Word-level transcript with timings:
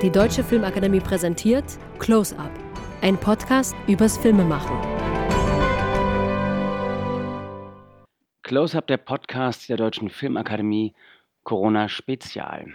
Die 0.00 0.10
Deutsche 0.10 0.42
Filmakademie 0.42 1.00
präsentiert 1.00 1.64
Close 1.98 2.38
Up, 2.38 2.50
ein 3.02 3.18
Podcast 3.18 3.76
übers 3.86 4.16
Filmemachen. 4.16 4.74
Close 8.42 8.78
Up, 8.78 8.86
der 8.86 8.96
Podcast 8.96 9.68
der 9.68 9.76
Deutschen 9.76 10.08
Filmakademie 10.08 10.94
Corona 11.42 11.88
Spezial. 11.88 12.72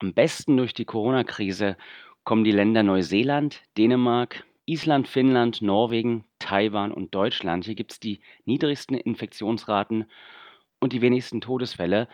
Am 0.00 0.14
besten 0.14 0.56
durch 0.56 0.74
die 0.74 0.84
Corona-Krise 0.84 1.76
kommen 2.24 2.42
die 2.42 2.52
Länder 2.52 2.82
Neuseeland, 2.82 3.62
Dänemark, 3.78 4.44
Island, 4.64 5.06
Finnland, 5.06 5.62
Norwegen, 5.62 6.24
Taiwan 6.40 6.90
und 6.90 7.14
Deutschland. 7.14 7.66
Hier 7.66 7.76
gibt 7.76 7.92
es 7.92 8.00
die 8.00 8.20
niedrigsten 8.46 8.96
Infektionsraten 8.96 10.06
und 10.80 10.92
die 10.92 11.02
wenigsten 11.02 11.40
Todesfälle. 11.40 12.08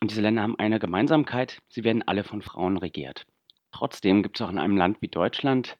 Und 0.00 0.10
diese 0.10 0.20
Länder 0.20 0.42
haben 0.42 0.58
eine 0.58 0.78
Gemeinsamkeit, 0.78 1.58
sie 1.68 1.84
werden 1.84 2.06
alle 2.06 2.24
von 2.24 2.42
Frauen 2.42 2.76
regiert. 2.76 3.26
Trotzdem 3.72 4.22
gibt 4.22 4.38
es 4.38 4.46
auch 4.46 4.50
in 4.50 4.58
einem 4.58 4.76
Land 4.76 4.98
wie 5.00 5.08
Deutschland 5.08 5.78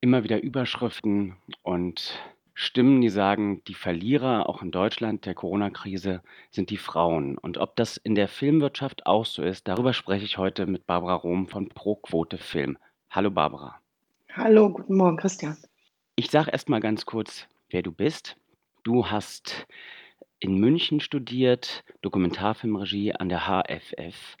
immer 0.00 0.22
wieder 0.22 0.42
Überschriften 0.42 1.36
und 1.62 2.20
Stimmen, 2.56 3.00
die 3.00 3.08
sagen, 3.08 3.62
die 3.66 3.74
Verlierer 3.74 4.48
auch 4.48 4.62
in 4.62 4.70
Deutschland 4.70 5.26
der 5.26 5.34
Corona-Krise 5.34 6.22
sind 6.52 6.70
die 6.70 6.76
Frauen. 6.76 7.36
Und 7.36 7.58
ob 7.58 7.74
das 7.74 7.96
in 7.96 8.14
der 8.14 8.28
Filmwirtschaft 8.28 9.06
auch 9.06 9.26
so 9.26 9.42
ist, 9.42 9.66
darüber 9.66 9.92
spreche 9.92 10.24
ich 10.24 10.38
heute 10.38 10.66
mit 10.66 10.86
Barbara 10.86 11.14
Rom 11.14 11.48
von 11.48 11.68
ProQuote 11.68 12.38
Film. 12.38 12.78
Hallo 13.10 13.30
Barbara. 13.30 13.80
Hallo, 14.32 14.70
guten 14.70 14.96
Morgen, 14.96 15.16
Christian. 15.16 15.56
Ich 16.14 16.30
sage 16.30 16.52
erst 16.52 16.68
mal 16.68 16.80
ganz 16.80 17.06
kurz, 17.06 17.48
wer 17.70 17.82
du 17.82 17.90
bist. 17.90 18.36
Du 18.84 19.10
hast 19.10 19.66
in 20.44 20.58
München 20.58 21.00
studiert, 21.00 21.84
Dokumentarfilmregie 22.02 23.14
an 23.14 23.30
der 23.30 23.46
HFF. 23.46 24.36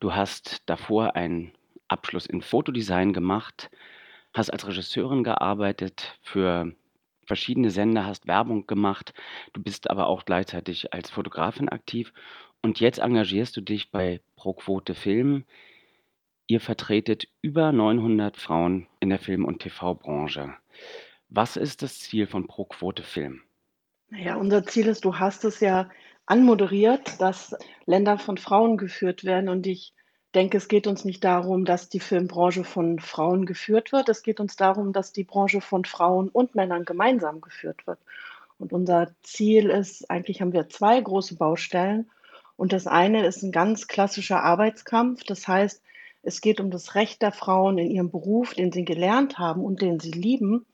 Du 0.00 0.12
hast 0.12 0.68
davor 0.68 1.14
einen 1.14 1.52
Abschluss 1.86 2.26
in 2.26 2.42
Fotodesign 2.42 3.12
gemacht, 3.12 3.70
hast 4.32 4.50
als 4.50 4.66
Regisseurin 4.66 5.22
gearbeitet 5.22 6.18
für 6.22 6.74
verschiedene 7.24 7.70
Sender, 7.70 8.04
hast 8.04 8.26
Werbung 8.26 8.66
gemacht. 8.66 9.14
Du 9.52 9.62
bist 9.62 9.88
aber 9.90 10.08
auch 10.08 10.24
gleichzeitig 10.24 10.92
als 10.92 11.08
Fotografin 11.08 11.68
aktiv 11.68 12.12
und 12.60 12.80
jetzt 12.80 12.98
engagierst 12.98 13.56
du 13.56 13.60
dich 13.60 13.92
bei 13.92 14.20
ProQuote 14.34 14.96
Film. 14.96 15.44
Ihr 16.48 16.60
vertretet 16.60 17.28
über 17.42 17.70
900 17.70 18.36
Frauen 18.36 18.88
in 18.98 19.08
der 19.08 19.20
Film- 19.20 19.44
und 19.44 19.60
TV-Branche. 19.60 20.52
Was 21.28 21.56
ist 21.56 21.82
das 21.82 22.00
Ziel 22.00 22.26
von 22.26 22.48
ProQuote 22.48 23.04
Film? 23.04 23.42
Naja, 24.16 24.36
unser 24.36 24.64
Ziel 24.64 24.86
ist, 24.86 25.04
du 25.04 25.18
hast 25.18 25.44
es 25.44 25.58
ja 25.58 25.90
anmoderiert, 26.24 27.20
dass 27.20 27.56
Länder 27.84 28.16
von 28.16 28.38
Frauen 28.38 28.76
geführt 28.76 29.24
werden. 29.24 29.48
Und 29.48 29.66
ich 29.66 29.92
denke, 30.36 30.56
es 30.56 30.68
geht 30.68 30.86
uns 30.86 31.04
nicht 31.04 31.24
darum, 31.24 31.64
dass 31.64 31.88
die 31.88 31.98
Filmbranche 31.98 32.62
von 32.62 33.00
Frauen 33.00 33.44
geführt 33.44 33.90
wird. 33.90 34.08
Es 34.08 34.22
geht 34.22 34.38
uns 34.38 34.54
darum, 34.54 34.92
dass 34.92 35.10
die 35.10 35.24
Branche 35.24 35.60
von 35.60 35.84
Frauen 35.84 36.28
und 36.28 36.54
Männern 36.54 36.84
gemeinsam 36.84 37.40
geführt 37.40 37.88
wird. 37.88 37.98
Und 38.56 38.72
unser 38.72 39.10
Ziel 39.24 39.68
ist, 39.68 40.08
eigentlich 40.08 40.40
haben 40.40 40.52
wir 40.52 40.68
zwei 40.68 41.00
große 41.00 41.34
Baustellen. 41.34 42.08
Und 42.56 42.72
das 42.72 42.86
eine 42.86 43.26
ist 43.26 43.42
ein 43.42 43.50
ganz 43.50 43.88
klassischer 43.88 44.44
Arbeitskampf. 44.44 45.24
Das 45.24 45.48
heißt, 45.48 45.82
es 46.22 46.40
geht 46.40 46.60
um 46.60 46.70
das 46.70 46.94
Recht 46.94 47.20
der 47.20 47.32
Frauen 47.32 47.78
in 47.78 47.90
ihrem 47.90 48.12
Beruf, 48.12 48.54
den 48.54 48.70
sie 48.70 48.84
gelernt 48.84 49.40
haben 49.40 49.64
und 49.64 49.82
den 49.82 49.98
sie 49.98 50.12
lieben, 50.12 50.66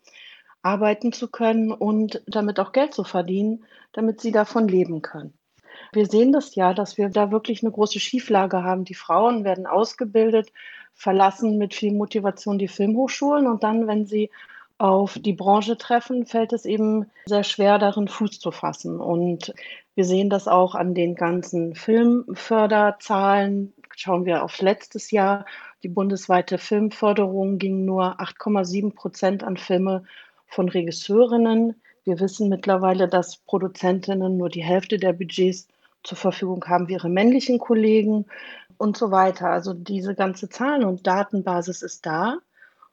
arbeiten 0.63 1.13
zu 1.13 1.29
können 1.29 1.73
und 1.73 2.23
damit 2.27 2.61
auch 2.61 2.73
Geld 2.73 2.95
zu 2.95 3.05
verdienen, 3.05 3.65
damit 3.93 4.21
sie 4.21 4.33
davon 4.33 4.69
leben 4.69 5.03
können. 5.03 5.35
Wir 5.93 6.07
sehen 6.07 6.33
das 6.33 6.55
ja, 6.55 6.75
dass 6.75 6.99
wir 6.99 7.09
da 7.09 7.31
wirklich 7.31 7.63
eine 7.63 7.73
große 7.73 8.01
Schieflage 8.01 8.63
haben. 8.63 8.85
Die 8.85 8.95
Frauen 8.95 9.45
werden 9.45 9.67
ausgebildet, 9.67 10.53
verlassen 10.95 11.59
mit 11.59 11.75
viel 11.75 11.93
Motivation 11.93 12.59
die 12.59 12.69
Filmhochschulen 12.69 13.47
und 13.47 13.63
dann, 13.63 13.87
wenn 13.87 14.07
sie 14.07 14.31
auf 14.79 15.19
die 15.19 15.35
Branche 15.35 15.77
treffen, 15.77 16.27
fällt 16.27 16.53
es 16.53 16.65
eben 16.65 17.11
sehr 17.27 17.45
schwer, 17.45 17.79
darin 17.79 18.09
Fuß 18.09 18.41
zu 18.41 18.51
fassen. 18.51 19.01
Und 19.01 19.53
wir 19.95 20.05
sehen 20.05 20.31
das 20.31 20.49
auch 20.49 20.75
an 20.75 20.95
den 20.95 21.15
ganzen 21.15 21.75
Filmförderzahlen, 21.75 23.75
Schauen 23.97 24.25
wir 24.25 24.45
auf 24.45 24.63
letztes 24.63 25.11
Jahr, 25.11 25.45
die 25.83 25.89
bundesweite 25.89 26.57
Filmförderung 26.57 27.59
ging 27.59 27.85
nur 27.85 28.19
8,7 28.19 28.95
Prozent 28.95 29.45
an 29.45 29.59
Filme 29.59 30.05
von 30.51 30.69
Regisseurinnen. 30.69 31.81
Wir 32.05 32.21
wissen 32.21 32.49
mittlerweile, 32.49 33.09
dass 33.09 33.39
Produzentinnen 33.39 34.37
nur 34.37 34.49
die 34.49 34.65
Hälfte 34.65 34.99
der 34.99 35.13
Budgets 35.13 35.69
zur 36.03 36.19
Verfügung 36.19 36.65
haben 36.67 36.89
wie 36.89 36.95
ihre 36.95 37.09
männlichen 37.09 37.59
Kollegen 37.59 38.27
und 38.79 38.97
so 38.97 39.11
weiter. 39.11 39.51
Also 39.51 39.75
diese 39.75 40.15
ganze 40.15 40.49
Zahlen- 40.49 40.85
und 40.85 41.07
Datenbasis 41.07 41.83
ist 41.83 42.07
da. 42.07 42.39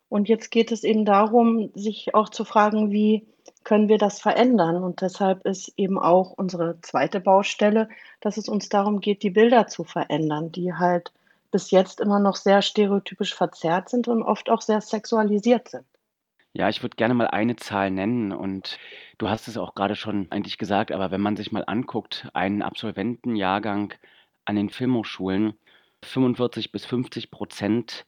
Und 0.09 0.29
jetzt 0.29 0.51
geht 0.51 0.71
es 0.71 0.83
eben 0.83 1.05
darum, 1.05 1.71
sich 1.73 2.13
auch 2.13 2.29
zu 2.29 2.45
fragen, 2.45 2.91
wie 2.91 3.25
können 3.63 3.89
wir 3.89 3.97
das 3.97 4.21
verändern? 4.21 4.83
Und 4.83 5.01
deshalb 5.01 5.45
ist 5.45 5.73
eben 5.77 5.99
auch 5.99 6.31
unsere 6.31 6.79
zweite 6.81 7.19
Baustelle, 7.19 7.89
dass 8.21 8.37
es 8.37 8.47
uns 8.47 8.69
darum 8.69 9.01
geht, 9.01 9.23
die 9.23 9.29
Bilder 9.29 9.67
zu 9.67 9.83
verändern, 9.83 10.51
die 10.51 10.73
halt 10.73 11.11
bis 11.51 11.71
jetzt 11.71 11.99
immer 11.99 12.19
noch 12.19 12.35
sehr 12.35 12.61
stereotypisch 12.61 13.33
verzerrt 13.33 13.89
sind 13.89 14.07
und 14.07 14.23
oft 14.23 14.49
auch 14.49 14.61
sehr 14.61 14.81
sexualisiert 14.81 15.69
sind. 15.69 15.85
Ja, 16.53 16.69
ich 16.69 16.81
würde 16.81 16.95
gerne 16.97 17.13
mal 17.13 17.27
eine 17.27 17.55
Zahl 17.55 17.91
nennen 17.91 18.31
und 18.31 18.79
du 19.17 19.29
hast 19.29 19.47
es 19.47 19.57
auch 19.57 19.75
gerade 19.75 19.95
schon 19.95 20.27
eigentlich 20.31 20.57
gesagt, 20.57 20.91
aber 20.91 21.11
wenn 21.11 21.21
man 21.21 21.35
sich 21.37 21.51
mal 21.51 21.63
anguckt, 21.67 22.27
einen 22.33 22.61
Absolventenjahrgang 22.61 23.93
an 24.45 24.55
den 24.55 24.69
Filmhochschulen, 24.69 25.53
45 26.03 26.71
bis 26.71 26.85
50 26.85 27.31
Prozent 27.31 28.05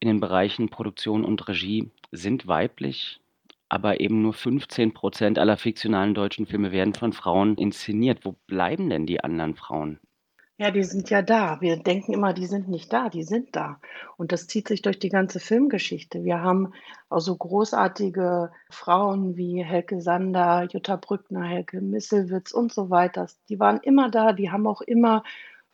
in 0.00 0.08
den 0.08 0.20
Bereichen 0.20 0.70
Produktion 0.70 1.24
und 1.24 1.46
Regie 1.48 1.90
sind 2.12 2.46
weiblich 2.46 3.20
aber 3.70 4.00
eben 4.00 4.20
nur 4.20 4.34
15 4.34 4.92
Prozent 4.92 5.38
aller 5.38 5.56
fiktionalen 5.56 6.12
deutschen 6.12 6.44
Filme 6.46 6.72
werden 6.72 6.92
von 6.92 7.12
Frauen 7.12 7.56
inszeniert. 7.56 8.24
Wo 8.24 8.32
bleiben 8.46 8.90
denn 8.90 9.06
die 9.06 9.22
anderen 9.22 9.54
Frauen? 9.54 10.00
Ja, 10.60 10.70
die 10.70 10.84
sind 10.84 11.08
ja 11.08 11.22
da. 11.22 11.58
Wir 11.62 11.78
denken 11.78 12.12
immer, 12.12 12.34
die 12.34 12.44
sind 12.44 12.68
nicht 12.68 12.92
da, 12.92 13.08
die 13.08 13.22
sind 13.22 13.56
da. 13.56 13.80
Und 14.18 14.30
das 14.30 14.46
zieht 14.46 14.68
sich 14.68 14.82
durch 14.82 14.98
die 14.98 15.08
ganze 15.08 15.40
Filmgeschichte. 15.40 16.22
Wir 16.22 16.42
haben 16.42 16.74
also 17.08 17.34
großartige 17.34 18.52
Frauen 18.68 19.38
wie 19.38 19.64
Helke 19.64 20.02
Sander, 20.02 20.64
Jutta 20.70 20.96
Brückner, 20.96 21.44
Helke 21.44 21.80
Misselwitz 21.80 22.52
und 22.52 22.74
so 22.74 22.90
weiter. 22.90 23.26
Die 23.48 23.58
waren 23.58 23.80
immer 23.80 24.10
da, 24.10 24.34
die 24.34 24.50
haben 24.50 24.66
auch 24.66 24.82
immer 24.82 25.24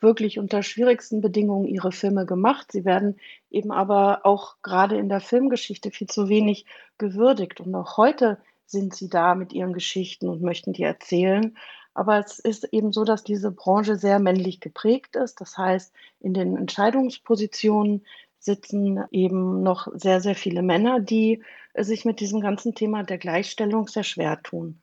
wirklich 0.00 0.38
unter 0.38 0.62
schwierigsten 0.62 1.20
Bedingungen 1.20 1.66
ihre 1.66 1.90
Filme 1.90 2.24
gemacht. 2.24 2.70
Sie 2.70 2.84
werden 2.84 3.16
eben 3.50 3.72
aber 3.72 4.20
auch 4.22 4.54
gerade 4.62 4.96
in 4.98 5.08
der 5.08 5.20
Filmgeschichte 5.20 5.90
viel 5.90 6.06
zu 6.06 6.28
wenig 6.28 6.64
gewürdigt. 6.96 7.60
Und 7.60 7.74
auch 7.74 7.96
heute 7.96 8.38
sind 8.66 8.94
sie 8.94 9.08
da 9.08 9.34
mit 9.34 9.52
ihren 9.52 9.72
Geschichten 9.72 10.28
und 10.28 10.42
möchten 10.42 10.72
die 10.72 10.84
erzählen. 10.84 11.56
Aber 11.96 12.18
es 12.18 12.38
ist 12.38 12.64
eben 12.72 12.92
so, 12.92 13.04
dass 13.04 13.24
diese 13.24 13.50
Branche 13.50 13.96
sehr 13.96 14.18
männlich 14.18 14.60
geprägt 14.60 15.16
ist. 15.16 15.40
Das 15.40 15.56
heißt, 15.56 15.94
in 16.20 16.34
den 16.34 16.54
Entscheidungspositionen 16.54 18.04
sitzen 18.38 19.02
eben 19.10 19.62
noch 19.62 19.88
sehr, 19.94 20.20
sehr 20.20 20.34
viele 20.34 20.60
Männer, 20.60 21.00
die 21.00 21.42
sich 21.74 22.04
mit 22.04 22.20
diesem 22.20 22.42
ganzen 22.42 22.74
Thema 22.74 23.02
der 23.02 23.16
Gleichstellung 23.16 23.88
sehr 23.88 24.02
schwer 24.02 24.42
tun. 24.42 24.82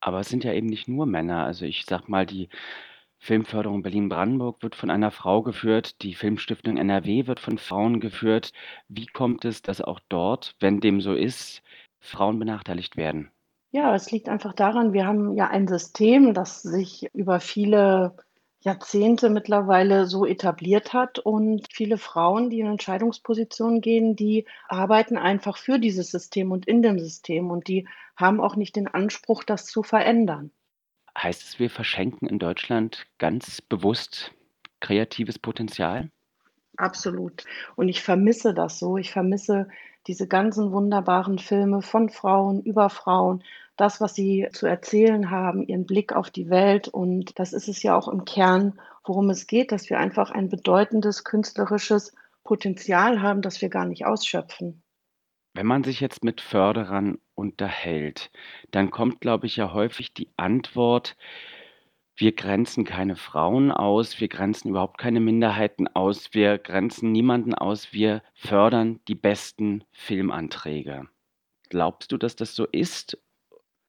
Aber 0.00 0.18
es 0.18 0.28
sind 0.28 0.42
ja 0.42 0.52
eben 0.52 0.66
nicht 0.66 0.88
nur 0.88 1.06
Männer. 1.06 1.44
Also 1.44 1.66
ich 1.66 1.84
sag 1.86 2.08
mal, 2.08 2.26
die 2.26 2.48
Filmförderung 3.18 3.82
Berlin-Brandenburg 3.82 4.60
wird 4.60 4.74
von 4.74 4.90
einer 4.90 5.12
Frau 5.12 5.40
geführt, 5.42 6.02
die 6.02 6.16
Filmstiftung 6.16 6.78
NRW 6.78 7.28
wird 7.28 7.38
von 7.38 7.58
Frauen 7.58 8.00
geführt. 8.00 8.52
Wie 8.88 9.06
kommt 9.06 9.44
es, 9.44 9.62
dass 9.62 9.80
auch 9.80 10.00
dort, 10.08 10.56
wenn 10.58 10.80
dem 10.80 11.00
so 11.00 11.14
ist, 11.14 11.62
Frauen 12.00 12.40
benachteiligt 12.40 12.96
werden? 12.96 13.30
Ja, 13.74 13.92
es 13.92 14.12
liegt 14.12 14.28
einfach 14.28 14.52
daran, 14.52 14.92
wir 14.92 15.04
haben 15.04 15.34
ja 15.34 15.48
ein 15.48 15.66
System, 15.66 16.32
das 16.32 16.62
sich 16.62 17.08
über 17.12 17.40
viele 17.40 18.14
Jahrzehnte 18.60 19.30
mittlerweile 19.30 20.06
so 20.06 20.24
etabliert 20.24 20.92
hat 20.92 21.18
und 21.18 21.66
viele 21.72 21.98
Frauen, 21.98 22.50
die 22.50 22.60
in 22.60 22.68
Entscheidungspositionen 22.68 23.80
gehen, 23.80 24.14
die 24.14 24.46
arbeiten 24.68 25.16
einfach 25.16 25.56
für 25.56 25.80
dieses 25.80 26.12
System 26.12 26.52
und 26.52 26.68
in 26.68 26.82
dem 26.82 27.00
System 27.00 27.50
und 27.50 27.66
die 27.66 27.88
haben 28.14 28.40
auch 28.40 28.54
nicht 28.54 28.76
den 28.76 28.86
Anspruch, 28.86 29.42
das 29.42 29.66
zu 29.66 29.82
verändern. 29.82 30.52
Heißt 31.18 31.42
es, 31.42 31.58
wir 31.58 31.68
verschenken 31.68 32.28
in 32.28 32.38
Deutschland 32.38 33.08
ganz 33.18 33.60
bewusst 33.60 34.32
kreatives 34.78 35.40
Potenzial? 35.40 36.12
Absolut. 36.76 37.42
Und 37.74 37.88
ich 37.88 38.02
vermisse 38.02 38.54
das 38.54 38.78
so. 38.78 38.98
Ich 38.98 39.10
vermisse 39.10 39.66
diese 40.06 40.28
ganzen 40.28 40.72
wunderbaren 40.72 41.38
Filme 41.38 41.82
von 41.82 42.08
Frauen 42.08 42.62
über 42.62 42.90
Frauen, 42.90 43.42
das, 43.76 44.00
was 44.00 44.14
sie 44.14 44.48
zu 44.52 44.66
erzählen 44.66 45.30
haben, 45.30 45.62
ihren 45.62 45.86
Blick 45.86 46.12
auf 46.12 46.30
die 46.30 46.48
Welt. 46.50 46.88
Und 46.88 47.38
das 47.38 47.52
ist 47.52 47.68
es 47.68 47.82
ja 47.82 47.96
auch 47.96 48.08
im 48.08 48.24
Kern, 48.24 48.78
worum 49.04 49.30
es 49.30 49.46
geht, 49.46 49.72
dass 49.72 49.90
wir 49.90 49.98
einfach 49.98 50.30
ein 50.30 50.48
bedeutendes 50.48 51.24
künstlerisches 51.24 52.14
Potenzial 52.44 53.22
haben, 53.22 53.42
das 53.42 53.62
wir 53.62 53.70
gar 53.70 53.86
nicht 53.86 54.06
ausschöpfen. 54.06 54.82
Wenn 55.54 55.66
man 55.66 55.84
sich 55.84 56.00
jetzt 56.00 56.24
mit 56.24 56.40
Förderern 56.40 57.18
unterhält, 57.34 58.30
dann 58.70 58.90
kommt, 58.90 59.20
glaube 59.20 59.46
ich, 59.46 59.56
ja 59.56 59.72
häufig 59.72 60.12
die 60.12 60.28
Antwort, 60.36 61.16
wir 62.16 62.32
grenzen 62.32 62.84
keine 62.84 63.16
Frauen 63.16 63.72
aus, 63.72 64.20
wir 64.20 64.28
grenzen 64.28 64.68
überhaupt 64.68 64.98
keine 64.98 65.20
Minderheiten 65.20 65.88
aus, 65.88 66.32
wir 66.32 66.58
grenzen 66.58 67.12
niemanden 67.12 67.54
aus, 67.54 67.92
wir 67.92 68.22
fördern 68.34 69.00
die 69.08 69.14
besten 69.14 69.84
Filmanträge. 69.92 71.08
Glaubst 71.70 72.12
du, 72.12 72.16
dass 72.16 72.36
das 72.36 72.54
so 72.54 72.66
ist? 72.66 73.18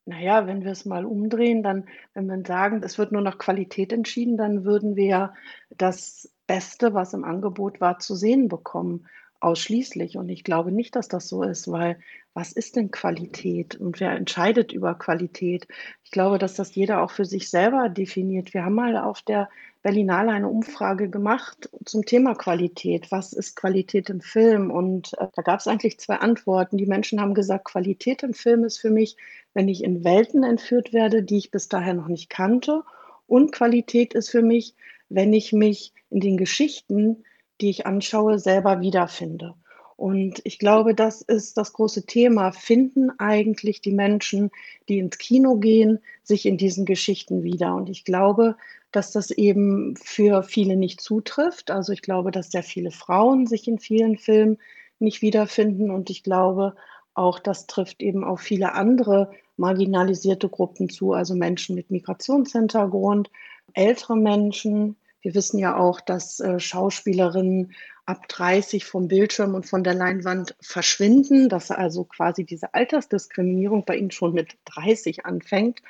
Naja, 0.05 0.47
wenn 0.47 0.63
wir 0.63 0.71
es 0.71 0.85
mal 0.85 1.05
umdrehen, 1.05 1.63
dann, 1.63 1.87
wenn 2.13 2.27
wir 2.27 2.43
sagen, 2.45 2.81
es 2.83 2.97
wird 2.97 3.11
nur 3.11 3.21
nach 3.21 3.37
Qualität 3.37 3.91
entschieden, 3.91 4.37
dann 4.37 4.63
würden 4.63 4.95
wir 4.95 5.05
ja 5.05 5.33
das 5.69 6.31
Beste, 6.47 6.93
was 6.93 7.13
im 7.13 7.23
Angebot 7.23 7.81
war, 7.81 7.99
zu 7.99 8.15
sehen 8.15 8.47
bekommen 8.47 9.07
ausschließlich. 9.45 10.17
Und 10.17 10.29
ich 10.29 10.43
glaube 10.43 10.71
nicht, 10.71 10.95
dass 10.95 11.07
das 11.07 11.29
so 11.29 11.43
ist, 11.43 11.71
weil 11.71 11.99
was 12.33 12.51
ist 12.51 12.75
denn 12.75 12.91
Qualität 12.91 13.75
und 13.75 13.99
wer 13.99 14.11
entscheidet 14.11 14.73
über 14.73 14.95
Qualität? 14.95 15.67
Ich 16.03 16.11
glaube, 16.11 16.39
dass 16.39 16.55
das 16.55 16.73
jeder 16.75 17.01
auch 17.01 17.11
für 17.11 17.25
sich 17.25 17.49
selber 17.49 17.87
definiert. 17.87 18.53
Wir 18.53 18.65
haben 18.65 18.73
mal 18.73 18.97
auf 18.97 19.21
der 19.21 19.47
Berlinale 19.83 20.31
eine 20.31 20.49
Umfrage 20.49 21.09
gemacht 21.09 21.69
zum 21.85 22.05
Thema 22.05 22.33
Qualität. 22.33 23.11
Was 23.11 23.33
ist 23.33 23.55
Qualität 23.55 24.09
im 24.09 24.19
Film? 24.19 24.71
Und 24.71 25.13
äh, 25.19 25.27
da 25.35 25.43
gab 25.43 25.59
es 25.59 25.67
eigentlich 25.67 25.99
zwei 25.99 26.15
Antworten. 26.15 26.77
Die 26.77 26.87
Menschen 26.87 27.21
haben 27.21 27.35
gesagt, 27.35 27.65
Qualität 27.65 28.23
im 28.23 28.33
Film 28.33 28.63
ist 28.63 28.79
für 28.79 28.89
mich, 28.89 29.15
wenn 29.53 29.69
ich 29.69 29.83
in 29.83 30.03
Welten 30.03 30.43
entführt 30.43 30.91
werde, 30.91 31.21
die 31.21 31.37
ich 31.37 31.51
bis 31.51 31.69
dahin 31.69 31.97
noch 31.97 32.07
nicht 32.07 32.31
kannte. 32.31 32.81
Und 33.27 33.51
Qualität 33.51 34.15
ist 34.15 34.31
für 34.31 34.41
mich, 34.41 34.73
wenn 35.07 35.33
ich 35.33 35.53
mich 35.53 35.93
in 36.09 36.19
den 36.19 36.35
Geschichten 36.35 37.23
die 37.61 37.69
ich 37.69 37.85
anschaue, 37.85 38.39
selber 38.39 38.81
wiederfinde. 38.81 39.55
Und 39.97 40.41
ich 40.43 40.59
glaube, 40.59 40.93
das 40.93 41.21
ist 41.21 41.57
das 41.57 41.71
große 41.71 42.05
Thema. 42.05 42.51
Finden 42.51 43.11
eigentlich 43.17 43.79
die 43.79 43.93
Menschen, 43.93 44.51
die 44.89 44.99
ins 44.99 45.17
Kino 45.17 45.55
gehen, 45.55 45.99
sich 46.23 46.45
in 46.45 46.57
diesen 46.57 46.85
Geschichten 46.85 47.43
wieder? 47.43 47.75
Und 47.75 47.89
ich 47.89 48.03
glaube, 48.03 48.57
dass 48.91 49.11
das 49.11 49.31
eben 49.31 49.95
für 49.95 50.43
viele 50.43 50.75
nicht 50.75 50.99
zutrifft. 50.99 51.71
Also 51.71 51.93
ich 51.93 52.01
glaube, 52.01 52.31
dass 52.31 52.51
sehr 52.51 52.63
viele 52.63 52.91
Frauen 52.91 53.47
sich 53.47 53.67
in 53.67 53.79
vielen 53.79 54.17
Filmen 54.17 54.57
nicht 54.99 55.21
wiederfinden. 55.21 55.91
Und 55.91 56.09
ich 56.09 56.23
glaube, 56.23 56.75
auch 57.13 57.39
das 57.39 57.65
trifft 57.67 58.01
eben 58.01 58.25
auf 58.25 58.41
viele 58.41 58.73
andere 58.73 59.31
marginalisierte 59.57 60.49
Gruppen 60.49 60.89
zu, 60.89 61.13
also 61.13 61.35
Menschen 61.35 61.75
mit 61.75 61.89
Migrationshintergrund, 61.89 63.31
ältere 63.73 64.17
Menschen, 64.17 64.97
wir 65.25 65.33
wissen 65.33 65.57
ja 65.57 65.75
auch, 65.75 66.01
dass 66.01 66.39
äh, 66.39 66.59
Schauspielerinnen 66.59 67.73
ab 68.05 68.29
30 68.29 68.85
vom 68.85 69.07
Bildschirm 69.07 69.55
und 69.55 69.65
von 69.65 69.83
der 69.83 69.95
Leinwand 69.95 70.55
verschwinden, 70.61 71.49
dass 71.49 71.71
also 71.71 72.03
quasi 72.03 72.43
diese 72.43 72.75
Altersdiskriminierung 72.75 73.85
bei 73.85 73.97
ihnen 73.97 74.11
schon 74.11 74.35
mit 74.35 74.55
30 74.65 75.25
anfängt. 75.25 75.81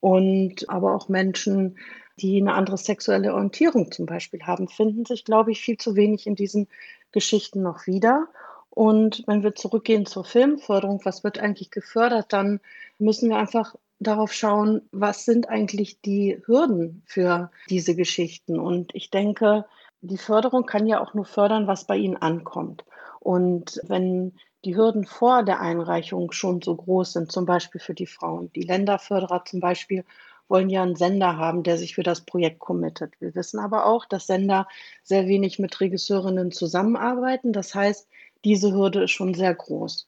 Und 0.00 0.68
aber 0.68 0.94
auch 0.94 1.08
Menschen, 1.08 1.78
die 2.18 2.38
eine 2.38 2.52
andere 2.52 2.76
sexuelle 2.76 3.32
Orientierung 3.32 3.90
zum 3.90 4.04
Beispiel 4.04 4.42
haben, 4.42 4.68
finden 4.68 5.06
sich, 5.06 5.24
glaube 5.24 5.52
ich, 5.52 5.62
viel 5.62 5.78
zu 5.78 5.96
wenig 5.96 6.26
in 6.26 6.34
diesen 6.34 6.68
Geschichten 7.10 7.62
noch 7.62 7.86
wieder. 7.86 8.28
Und 8.68 9.24
wenn 9.26 9.42
wir 9.42 9.54
zurückgehen 9.54 10.04
zur 10.04 10.26
Filmförderung, 10.26 11.00
was 11.04 11.24
wird 11.24 11.38
eigentlich 11.38 11.70
gefördert, 11.70 12.34
dann 12.34 12.60
müssen 12.98 13.30
wir 13.30 13.38
einfach 13.38 13.76
darauf 14.06 14.32
schauen, 14.32 14.82
was 14.92 15.24
sind 15.24 15.48
eigentlich 15.48 16.00
die 16.00 16.40
Hürden 16.46 17.02
für 17.06 17.50
diese 17.68 17.96
Geschichten. 17.96 18.58
Und 18.58 18.94
ich 18.94 19.10
denke, 19.10 19.64
die 20.00 20.18
Förderung 20.18 20.66
kann 20.66 20.86
ja 20.86 21.00
auch 21.00 21.14
nur 21.14 21.24
fördern, 21.24 21.66
was 21.66 21.86
bei 21.86 21.96
ihnen 21.96 22.16
ankommt. 22.16 22.84
Und 23.20 23.80
wenn 23.84 24.34
die 24.64 24.76
Hürden 24.76 25.04
vor 25.04 25.42
der 25.42 25.60
Einreichung 25.60 26.32
schon 26.32 26.62
so 26.62 26.74
groß 26.74 27.14
sind, 27.14 27.32
zum 27.32 27.46
Beispiel 27.46 27.80
für 27.80 27.94
die 27.94 28.06
Frauen, 28.06 28.50
die 28.54 28.62
Länderförderer 28.62 29.44
zum 29.44 29.60
Beispiel 29.60 30.04
wollen 30.48 30.68
ja 30.68 30.82
einen 30.82 30.96
Sender 30.96 31.36
haben, 31.36 31.62
der 31.62 31.78
sich 31.78 31.94
für 31.94 32.02
das 32.02 32.20
Projekt 32.20 32.58
committet. 32.58 33.14
Wir 33.18 33.34
wissen 33.34 33.58
aber 33.58 33.86
auch, 33.86 34.04
dass 34.04 34.26
Sender 34.26 34.68
sehr 35.02 35.26
wenig 35.26 35.58
mit 35.58 35.80
Regisseurinnen 35.80 36.52
zusammenarbeiten. 36.52 37.52
Das 37.52 37.74
heißt, 37.74 38.08
diese 38.44 38.72
Hürde 38.72 39.04
ist 39.04 39.12
schon 39.12 39.34
sehr 39.34 39.54
groß. 39.54 40.06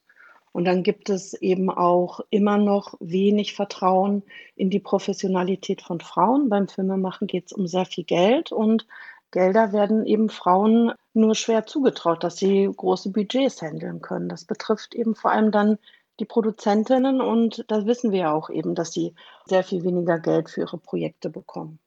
Und 0.53 0.65
dann 0.65 0.83
gibt 0.83 1.11
es 1.11 1.35
eben 1.35 1.71
auch 1.71 2.21
immer 2.31 2.57
noch 2.57 2.95
wenig 3.01 3.55
Vertrauen 3.55 4.23
in 4.55 4.71
die 4.71 4.81
Professionalität 4.81 5.83
von 5.83 6.01
Frauen. 6.01 6.49
Beim 6.49 6.67
Filmemachen 6.69 7.27
geht 7.27 7.47
es 7.47 7.53
um 7.53 7.67
sehr 7.67 7.85
viel 7.85 8.05
Geld 8.05 8.53
und 8.53 8.87
Gelder 9.33 9.73
werden 9.73 10.07
eben 10.07 10.31
Frauen 10.31 10.93
nur 11.13 11.35
schwer 11.35 11.67
zugetraut, 11.67 12.25
dass 12.25 12.37
sie 12.37 12.71
große 12.75 13.11
Budgets 13.11 13.61
handeln 13.61 14.01
können. 14.01 14.29
Das 14.29 14.45
betrifft 14.45 14.95
eben 14.95 15.15
vor 15.15 15.31
allem 15.31 15.51
dann 15.51 15.79
die 16.21 16.25
Produzentinnen 16.25 17.21
und 17.21 17.65
da 17.69 17.85
wissen 17.85 18.13
wir 18.13 18.21
ja 18.21 18.33
auch 18.33 18.49
eben, 18.49 18.75
dass 18.75 18.93
sie 18.93 19.15
sehr 19.45 19.63
viel 19.63 19.85
weniger 19.85 20.19
Geld 20.19 20.49
für 20.49 20.63
ihre 20.63 20.79
Projekte 20.79 21.29
bekommen. 21.29 21.79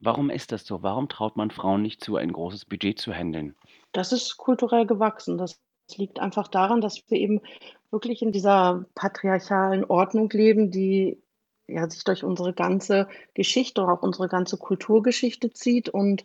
Warum 0.00 0.30
ist 0.30 0.52
das 0.52 0.66
so? 0.66 0.82
Warum 0.82 1.08
traut 1.08 1.36
man 1.36 1.50
Frauen 1.50 1.82
nicht 1.82 2.02
zu, 2.02 2.16
ein 2.16 2.32
großes 2.32 2.64
Budget 2.64 2.98
zu 2.98 3.12
handeln? 3.12 3.54
Das 3.92 4.12
ist 4.12 4.36
kulturell 4.36 4.86
gewachsen. 4.86 5.38
Das 5.38 5.60
liegt 5.96 6.20
einfach 6.20 6.48
daran, 6.48 6.80
dass 6.80 7.02
wir 7.10 7.18
eben 7.18 7.40
wirklich 7.90 8.22
in 8.22 8.32
dieser 8.32 8.84
patriarchalen 8.94 9.84
Ordnung 9.84 10.30
leben, 10.30 10.70
die 10.70 11.22
ja, 11.66 11.88
sich 11.88 12.04
durch 12.04 12.24
unsere 12.24 12.52
ganze 12.52 13.08
Geschichte 13.34 13.82
und 13.82 13.90
auch 13.90 14.02
unsere 14.02 14.28
ganze 14.28 14.56
Kulturgeschichte 14.56 15.52
zieht. 15.52 15.88
Und 15.88 16.24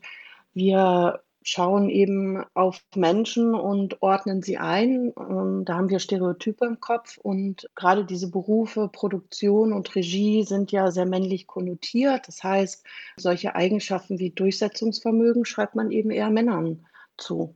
wir 0.54 1.22
schauen 1.44 1.90
eben 1.90 2.44
auf 2.56 2.84
Menschen 2.96 3.54
und 3.54 4.02
ordnen 4.02 4.42
sie 4.42 4.58
ein. 4.58 5.14
Ähm, 5.18 5.64
da 5.64 5.76
haben 5.76 5.90
wir 5.90 6.00
Stereotype 6.00 6.66
im 6.66 6.80
Kopf. 6.80 7.18
Und 7.18 7.70
gerade 7.76 8.04
diese 8.04 8.32
Berufe, 8.32 8.90
Produktion 8.92 9.72
und 9.72 9.96
Regie 9.96 10.44
sind 10.44 10.72
ja 10.72 10.90
sehr 10.90 11.06
männlich 11.06 11.46
konnotiert. 11.46 12.28
Das 12.28 12.44
heißt, 12.44 12.84
solche 13.18 13.56
Eigenschaften 13.56 14.18
wie 14.18 14.32
Durchsetzungsvermögen 14.32 15.46
schreibt 15.46 15.76
man 15.76 15.92
eben 15.92 16.10
eher 16.10 16.32
Männern 16.32 16.88
zu. 17.18 17.56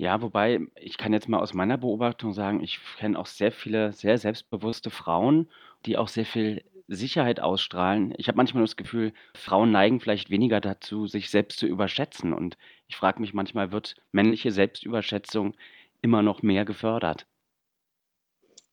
Ja, 0.00 0.22
wobei 0.22 0.60
ich 0.76 0.96
kann 0.96 1.12
jetzt 1.12 1.28
mal 1.28 1.38
aus 1.40 1.52
meiner 1.54 1.76
Beobachtung 1.76 2.32
sagen, 2.32 2.62
ich 2.62 2.80
kenne 2.96 3.18
auch 3.18 3.26
sehr 3.26 3.52
viele 3.52 3.92
sehr 3.92 4.16
selbstbewusste 4.18 4.88
Frauen, 4.90 5.48
die 5.84 5.96
auch 5.98 6.08
sehr 6.08 6.24
viel 6.24 6.64
Sicherheit 6.88 7.38
ausstrahlen. 7.40 8.14
Ich 8.16 8.26
habe 8.28 8.36
manchmal 8.36 8.62
das 8.64 8.76
Gefühl, 8.76 9.12
Frauen 9.34 9.70
neigen 9.72 10.00
vielleicht 10.00 10.30
weniger 10.30 10.60
dazu, 10.60 11.06
sich 11.06 11.28
selbst 11.30 11.58
zu 11.58 11.66
überschätzen. 11.66 12.32
Und 12.32 12.56
ich 12.88 12.96
frage 12.96 13.20
mich 13.20 13.34
manchmal, 13.34 13.72
wird 13.72 13.94
männliche 14.10 14.52
Selbstüberschätzung 14.52 15.54
immer 16.00 16.22
noch 16.22 16.40
mehr 16.42 16.64
gefördert? 16.64 17.26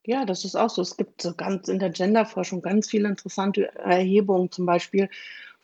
Ja, 0.05 0.23
das 0.25 0.45
ist 0.45 0.55
auch 0.55 0.69
so. 0.69 0.81
Es 0.81 0.95
gibt 0.97 1.21
so 1.21 1.33
ganz 1.35 1.67
in 1.67 1.79
der 1.79 1.89
Genderforschung 1.89 2.61
ganz 2.61 2.89
viele 2.89 3.09
interessante 3.09 3.75
Erhebungen, 3.75 4.49
zum 4.51 4.65
Beispiel 4.65 5.09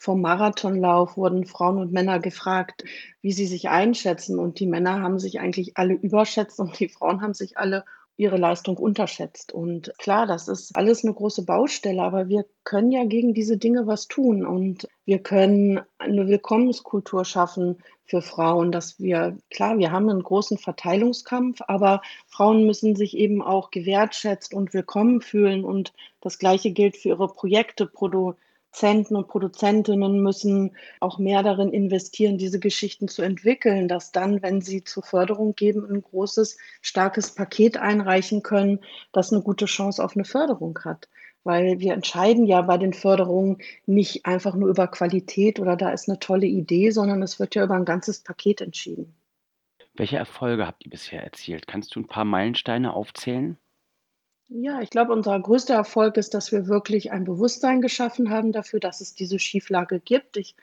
vom 0.03 0.19
Marathonlauf 0.19 1.15
wurden 1.15 1.45
Frauen 1.45 1.77
und 1.77 1.93
Männer 1.93 2.19
gefragt, 2.19 2.83
wie 3.21 3.31
sie 3.31 3.45
sich 3.45 3.69
einschätzen. 3.69 4.37
Und 4.37 4.59
die 4.59 4.67
Männer 4.67 5.01
haben 5.01 5.17
sich 5.17 5.39
eigentlich 5.39 5.77
alle 5.77 5.93
überschätzt 5.93 6.59
und 6.59 6.77
die 6.77 6.89
Frauen 6.89 7.21
haben 7.21 7.33
sich 7.33 7.57
alle 7.57 7.85
ihre 8.17 8.35
Leistung 8.35 8.75
unterschätzt. 8.75 9.53
Und 9.53 9.93
klar, 9.97 10.27
das 10.27 10.49
ist 10.49 10.75
alles 10.75 11.05
eine 11.05 11.13
große 11.13 11.45
Baustelle, 11.45 12.01
aber 12.01 12.27
wir 12.27 12.45
können 12.65 12.91
ja 12.91 13.05
gegen 13.05 13.33
diese 13.33 13.57
Dinge 13.57 13.87
was 13.87 14.09
tun 14.09 14.45
und 14.45 14.89
wir 15.05 15.19
können 15.19 15.79
eine 15.99 16.27
Willkommenskultur 16.27 17.23
schaffen 17.23 17.77
für 18.03 18.21
Frauen, 18.21 18.73
dass 18.73 18.99
wir, 18.99 19.37
klar, 19.51 19.77
wir 19.77 19.93
haben 19.93 20.09
einen 20.09 20.21
großen 20.21 20.57
Verteilungskampf, 20.57 21.61
aber 21.67 22.01
Frauen 22.27 22.67
müssen 22.67 22.97
sich 22.97 23.15
eben 23.15 23.41
auch 23.41 23.71
gewertschätzt 23.71 24.53
und 24.53 24.73
willkommen 24.73 25.21
fühlen 25.21 25.63
und 25.63 25.93
das 26.19 26.39
Gleiche 26.39 26.71
gilt 26.71 26.97
für 26.97 27.09
ihre 27.09 27.29
Projekte, 27.29 27.85
Produ 27.87 28.35
Produzenten 28.73 29.15
und 29.15 29.27
Produzentinnen 29.27 30.23
müssen 30.23 30.75
auch 30.99 31.19
mehr 31.19 31.43
darin 31.43 31.71
investieren, 31.71 32.39
diese 32.39 32.59
Geschichten 32.59 33.07
zu 33.07 33.21
entwickeln, 33.21 33.87
dass 33.87 34.11
dann, 34.11 34.41
wenn 34.41 34.61
sie 34.61 34.83
zur 34.83 35.03
Förderung 35.03 35.53
geben, 35.53 35.85
ein 35.87 36.01
großes, 36.01 36.57
starkes 36.81 37.35
Paket 37.35 37.77
einreichen 37.77 38.41
können, 38.41 38.79
das 39.11 39.31
eine 39.31 39.43
gute 39.43 39.65
Chance 39.65 40.03
auf 40.03 40.15
eine 40.15 40.25
Förderung 40.25 40.79
hat. 40.85 41.07
Weil 41.43 41.79
wir 41.81 41.93
entscheiden 41.93 42.47
ja 42.47 42.63
bei 42.63 42.79
den 42.79 42.93
Förderungen 42.93 43.59
nicht 43.85 44.25
einfach 44.25 44.55
nur 44.55 44.69
über 44.69 44.87
Qualität 44.87 45.59
oder 45.59 45.75
da 45.75 45.91
ist 45.91 46.09
eine 46.09 46.17
tolle 46.17 46.47
Idee, 46.47 46.89
sondern 46.89 47.21
es 47.21 47.39
wird 47.39 47.53
ja 47.53 47.63
über 47.63 47.75
ein 47.75 47.85
ganzes 47.85 48.21
Paket 48.21 48.59
entschieden. 48.59 49.13
Welche 49.93 50.17
Erfolge 50.17 50.65
habt 50.65 50.83
ihr 50.83 50.89
bisher 50.89 51.23
erzielt? 51.23 51.67
Kannst 51.67 51.95
du 51.95 51.99
ein 51.99 52.07
paar 52.07 52.25
Meilensteine 52.25 52.93
aufzählen? 52.93 53.59
Ja, 54.55 54.81
ich 54.81 54.91
glaube, 54.91 55.13
unser 55.13 55.39
größter 55.39 55.73
Erfolg 55.73 56.15
ist, 56.15 56.35
dass 56.35 56.51
wir 56.51 56.67
wirklich 56.67 57.11
ein 57.11 57.23
Bewusstsein 57.23 57.81
geschaffen 57.81 58.29
haben 58.29 58.51
dafür, 58.51 58.79
dass 58.79 59.01
es 59.01 59.15
diese 59.15 59.39
Schieflage 59.39 59.99
gibt. 59.99 60.37
Ich 60.37 60.55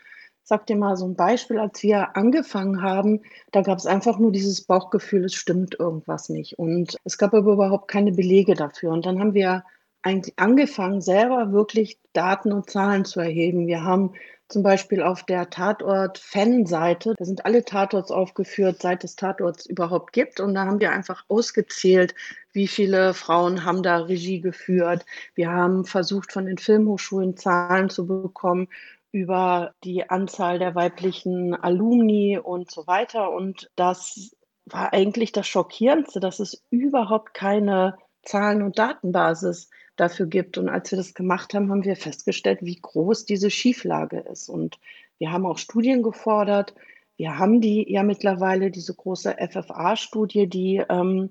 sage 0.44 0.62
dir 0.68 0.76
mal 0.76 0.96
so 0.96 1.06
ein 1.06 1.16
Beispiel, 1.16 1.58
als 1.58 1.82
wir 1.82 2.16
angefangen 2.16 2.82
haben, 2.82 3.22
da 3.50 3.62
gab 3.62 3.78
es 3.78 3.86
einfach 3.86 4.20
nur 4.20 4.30
dieses 4.30 4.62
Bauchgefühl, 4.62 5.24
es 5.24 5.34
stimmt 5.34 5.74
irgendwas 5.80 6.28
nicht. 6.28 6.56
Und 6.56 6.98
es 7.02 7.18
gab 7.18 7.34
aber 7.34 7.52
überhaupt 7.52 7.88
keine 7.88 8.12
Belege 8.12 8.54
dafür. 8.54 8.92
Und 8.92 9.06
dann 9.06 9.18
haben 9.18 9.34
wir 9.34 9.64
eigentlich 10.02 10.38
angefangen, 10.38 11.00
selber 11.00 11.50
wirklich 11.50 11.98
Daten 12.12 12.52
und 12.52 12.70
Zahlen 12.70 13.04
zu 13.04 13.18
erheben. 13.18 13.66
Wir 13.66 13.82
haben 13.82 14.12
zum 14.48 14.62
Beispiel 14.62 15.02
auf 15.02 15.24
der 15.24 15.50
Tatort-Fan-Seite, 15.50 17.14
da 17.18 17.24
sind 17.24 17.44
alle 17.44 17.64
Tatorts 17.64 18.12
aufgeführt, 18.12 18.82
seit 18.82 19.02
es 19.02 19.16
Tatorts 19.16 19.66
überhaupt 19.66 20.12
gibt. 20.12 20.38
Und 20.38 20.54
da 20.54 20.66
haben 20.66 20.80
wir 20.80 20.92
einfach 20.92 21.24
ausgezählt, 21.28 22.14
wie 22.52 22.68
viele 22.68 23.14
Frauen 23.14 23.64
haben 23.64 23.82
da 23.82 23.98
Regie 23.98 24.40
geführt. 24.40 25.04
Wir 25.34 25.50
haben 25.50 25.84
versucht, 25.84 26.32
von 26.32 26.46
den 26.46 26.58
Filmhochschulen 26.58 27.36
Zahlen 27.36 27.90
zu 27.90 28.06
bekommen 28.06 28.68
über 29.12 29.74
die 29.84 30.08
Anzahl 30.08 30.58
der 30.58 30.74
weiblichen 30.74 31.54
Alumni 31.54 32.38
und 32.38 32.70
so 32.70 32.86
weiter. 32.86 33.30
Und 33.30 33.70
das 33.76 34.36
war 34.66 34.92
eigentlich 34.92 35.32
das 35.32 35.46
Schockierendste, 35.48 36.20
dass 36.20 36.40
es 36.40 36.64
überhaupt 36.70 37.34
keine 37.34 37.96
Zahlen 38.22 38.62
und 38.62 38.78
Datenbasis 38.78 39.70
dafür 39.96 40.26
gibt. 40.26 40.58
Und 40.58 40.68
als 40.68 40.90
wir 40.90 40.98
das 40.98 41.14
gemacht 41.14 41.54
haben, 41.54 41.70
haben 41.70 41.84
wir 41.84 41.96
festgestellt, 41.96 42.60
wie 42.62 42.78
groß 42.80 43.24
diese 43.24 43.50
Schieflage 43.50 44.20
ist. 44.20 44.48
Und 44.48 44.78
wir 45.18 45.32
haben 45.32 45.46
auch 45.46 45.58
Studien 45.58 46.02
gefordert. 46.02 46.74
Wir 47.16 47.38
haben 47.38 47.60
die 47.60 47.90
ja 47.92 48.02
mittlerweile, 48.02 48.70
diese 48.70 48.94
große 48.94 49.36
FFA-Studie, 49.38 50.46
die 50.46 50.82
ähm, 50.88 51.30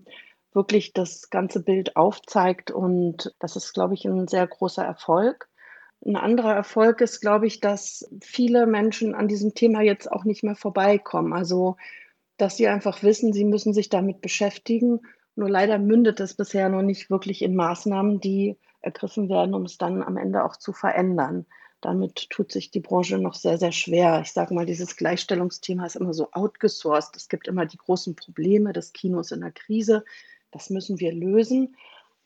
wirklich 0.54 0.94
das 0.94 1.30
ganze 1.30 1.62
Bild 1.62 1.96
aufzeigt. 1.96 2.72
Und 2.72 3.34
das 3.40 3.56
ist, 3.56 3.74
glaube 3.74 3.94
ich, 3.94 4.06
ein 4.06 4.28
sehr 4.28 4.48
großer 4.48 4.84
Erfolg. 4.84 5.50
Ein 6.06 6.16
anderer 6.16 6.54
Erfolg 6.54 7.02
ist, 7.02 7.20
glaube 7.20 7.48
ich, 7.48 7.60
dass 7.60 8.10
viele 8.22 8.66
Menschen 8.66 9.16
an 9.16 9.28
diesem 9.28 9.54
Thema 9.54 9.82
jetzt 9.82 10.12
auch 10.12 10.24
nicht 10.24 10.44
mehr 10.44 10.56
vorbeikommen. 10.56 11.34
Also, 11.34 11.76
dass 12.38 12.56
sie 12.56 12.68
einfach 12.68 13.04
wissen, 13.04 13.34
sie 13.34 13.46
müssen 13.46 13.74
sich 13.74 13.90
damit 13.90 14.22
beschäftigen. 14.22 15.02
Nur 15.36 15.50
leider 15.50 15.78
mündet 15.78 16.20
es 16.20 16.36
bisher 16.36 16.70
noch 16.70 16.82
nicht 16.82 17.10
wirklich 17.10 17.42
in 17.42 17.56
Maßnahmen, 17.56 18.20
die 18.20 18.58
ergriffen 18.82 19.30
werden, 19.30 19.54
um 19.54 19.64
es 19.64 19.78
dann 19.78 20.02
am 20.02 20.18
Ende 20.18 20.44
auch 20.44 20.56
zu 20.56 20.72
verändern. 20.72 21.46
Damit 21.82 22.30
tut 22.30 22.52
sich 22.52 22.72
die 22.72 22.82
Branche 22.82 23.18
noch 23.18 23.36
sehr, 23.36 23.58
sehr 23.58 23.72
schwer. 23.72 24.22
Ich 24.22 24.34
sage 24.34 24.54
mal, 24.54 24.66
dieses 24.66 24.98
Gleichstellungsthema 24.98 25.86
ist 25.86 25.96
immer 25.96 26.14
so 26.14 26.32
outgesourced. 26.32 27.16
Es 27.16 27.30
gibt 27.30 27.48
immer 27.48 27.66
die 27.66 27.78
großen 27.78 28.16
Probleme 28.16 28.74
des 28.74 28.92
Kinos 28.92 29.32
in 29.32 29.42
der 29.42 29.52
Krise. 29.52 30.04
Das 30.52 30.70
müssen 30.70 31.00
wir 31.00 31.14
lösen. 31.14 31.76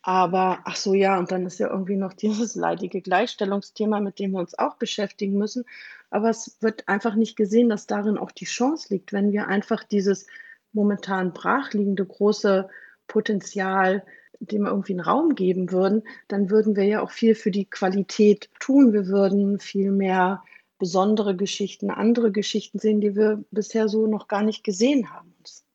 Aber 0.06 0.60
ach 0.66 0.76
so, 0.76 0.94
ja, 0.94 1.18
und 1.18 1.32
dann 1.32 1.46
ist 1.46 1.60
ja 1.60 1.70
irgendwie 1.70 1.96
noch 1.96 2.14
dieses 2.24 2.56
leidige 2.56 3.02
Gleichstellungsthema, 3.02 4.00
mit 4.00 4.20
dem 4.20 4.32
wir 4.32 4.40
uns 4.40 4.58
auch 4.58 4.76
beschäftigen 4.76 5.38
müssen. 5.38 5.66
Aber 6.10 6.30
es 6.30 6.58
wird 6.62 6.88
einfach 6.88 7.16
nicht 7.16 7.36
gesehen, 7.36 7.70
dass 7.70 7.88
darin 7.88 8.18
auch 8.18 8.32
die 8.32 8.46
Chance 8.46 8.94
liegt, 8.94 9.14
wenn 9.14 9.32
wir 9.32 9.48
einfach 9.48 9.84
dieses 9.84 10.28
momentan 10.74 11.34
brachliegende 11.34 12.06
große 12.06 12.70
Potenzial, 13.08 14.04
dem 14.40 14.64
wir 14.64 14.72
irgendwie 14.72 14.94
einen 14.94 15.00
Raum 15.00 15.36
geben 15.36 15.72
würden, 15.72 16.04
dann 16.28 16.50
würden 16.50 16.76
wir 16.76 16.84
ja 16.84 17.02
auch 17.02 17.12
viel 17.12 17.36
für 17.36 17.52
die 17.52 17.66
Qualität 17.66 18.50
tun. 18.60 18.92
Wir 18.92 19.08
würden 19.08 19.60
viel 19.60 19.92
mehr 19.92 20.44
besondere 20.80 21.36
Geschichten, 21.36 21.92
andere 21.92 22.32
Geschichten 22.32 22.78
sehen, 22.80 23.00
die 23.00 23.16
wir 23.16 23.44
bisher 23.52 23.88
so 23.88 24.06
noch 24.08 24.28
gar 24.28 24.44
nicht 24.44 24.64
gesehen 24.64 25.14
haben. 25.14 25.33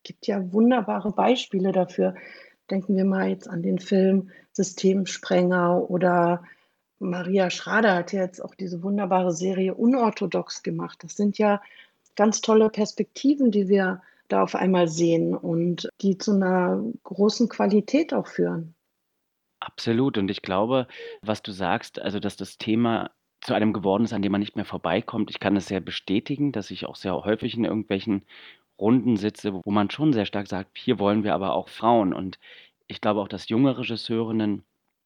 Es 0.09 0.15
gibt 0.15 0.27
ja 0.27 0.53
wunderbare 0.53 1.13
Beispiele 1.13 1.73
dafür, 1.73 2.15
Denken 2.71 2.97
wir 2.97 3.05
mal 3.05 3.29
jetzt 3.29 3.49
an 3.49 3.63
den 3.63 3.79
Film 3.79 4.31
Systemsprenger 4.53 5.91
oder 5.91 6.45
Maria 6.99 7.51
Schrader 7.51 7.95
hat 7.95 8.13
ja 8.13 8.23
jetzt 8.23 8.45
auch 8.45 8.55
diese 8.55 8.83
wunderbare 8.83 9.33
Serie 9.33 9.75
Unorthodox 9.75 10.63
gemacht. 10.63 10.99
Das 11.03 11.17
sind 11.17 11.39
ja 11.39 11.63
ganz 12.17 12.41
tolle 12.41 12.69
Perspektiven, 12.69 13.51
die 13.51 13.69
wir 13.69 14.03
da 14.29 14.43
auf 14.43 14.55
einmal 14.55 14.89
sehen 14.89 15.35
und 15.35 15.89
die 16.03 16.19
zu 16.19 16.33
einer 16.33 16.85
großen 17.05 17.49
Qualität 17.49 18.13
auch 18.13 18.27
führen. 18.27 18.75
Absolut. 19.61 20.19
Und 20.19 20.31
ich 20.31 20.43
glaube, 20.43 20.89
was 21.23 21.43
du 21.43 21.53
sagst, 21.53 22.01
also 22.01 22.21
dass 22.21 22.37
das 22.37 22.59
Thema 22.59 23.11
zu 23.41 23.55
einem 23.55 23.73
geworden 23.73 24.05
ist, 24.05 24.13
an 24.13 24.21
dem 24.21 24.33
man 24.33 24.41
nicht 24.41 24.57
mehr 24.57 24.65
vorbeikommt. 24.65 25.31
Ich 25.31 25.41
kann 25.41 25.57
es 25.57 25.67
sehr 25.67 25.81
bestätigen, 25.81 26.53
dass 26.53 26.71
ich 26.71 26.87
auch 26.87 26.97
sehr 26.97 27.15
häufig 27.15 27.57
in 27.57 27.65
irgendwelchen 27.65 28.25
Runden 28.79 29.17
sitze, 29.17 29.55
wo 29.55 29.71
man 29.71 29.91
schon 29.91 30.13
sehr 30.13 30.27
stark 30.27 30.47
sagt, 30.49 30.79
hier 30.79 30.99
wollen 30.99 31.25
wir 31.25 31.35
aber 31.35 31.55
auch 31.55 31.69
Frauen. 31.69 32.13
Und 32.15 32.39
ich 32.87 33.01
glaube 33.01 33.21
auch, 33.21 33.29
dass 33.29 33.49
junge 33.49 33.77
Regisseurinnen 33.79 34.65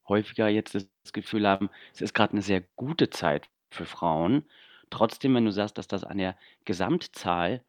häufiger 0.09 0.49
jetzt 0.49 0.75
das 0.75 0.87
Gefühl 1.13 1.47
haben, 1.49 1.71
es 1.95 2.01
ist 2.01 2.15
gerade 2.15 2.33
eine 2.33 2.43
sehr 2.43 2.63
gute 2.77 3.11
Zeit 3.11 3.49
für 3.71 3.87
Frauen. 3.87 4.45
Trotzdem, 4.91 5.35
wenn 5.35 5.45
du 5.45 5.53
sagst, 5.53 5.79
dass 5.79 5.89
das 5.89 6.05
an 6.05 6.19
der 6.19 6.37
Gesamtzahl 6.65 7.65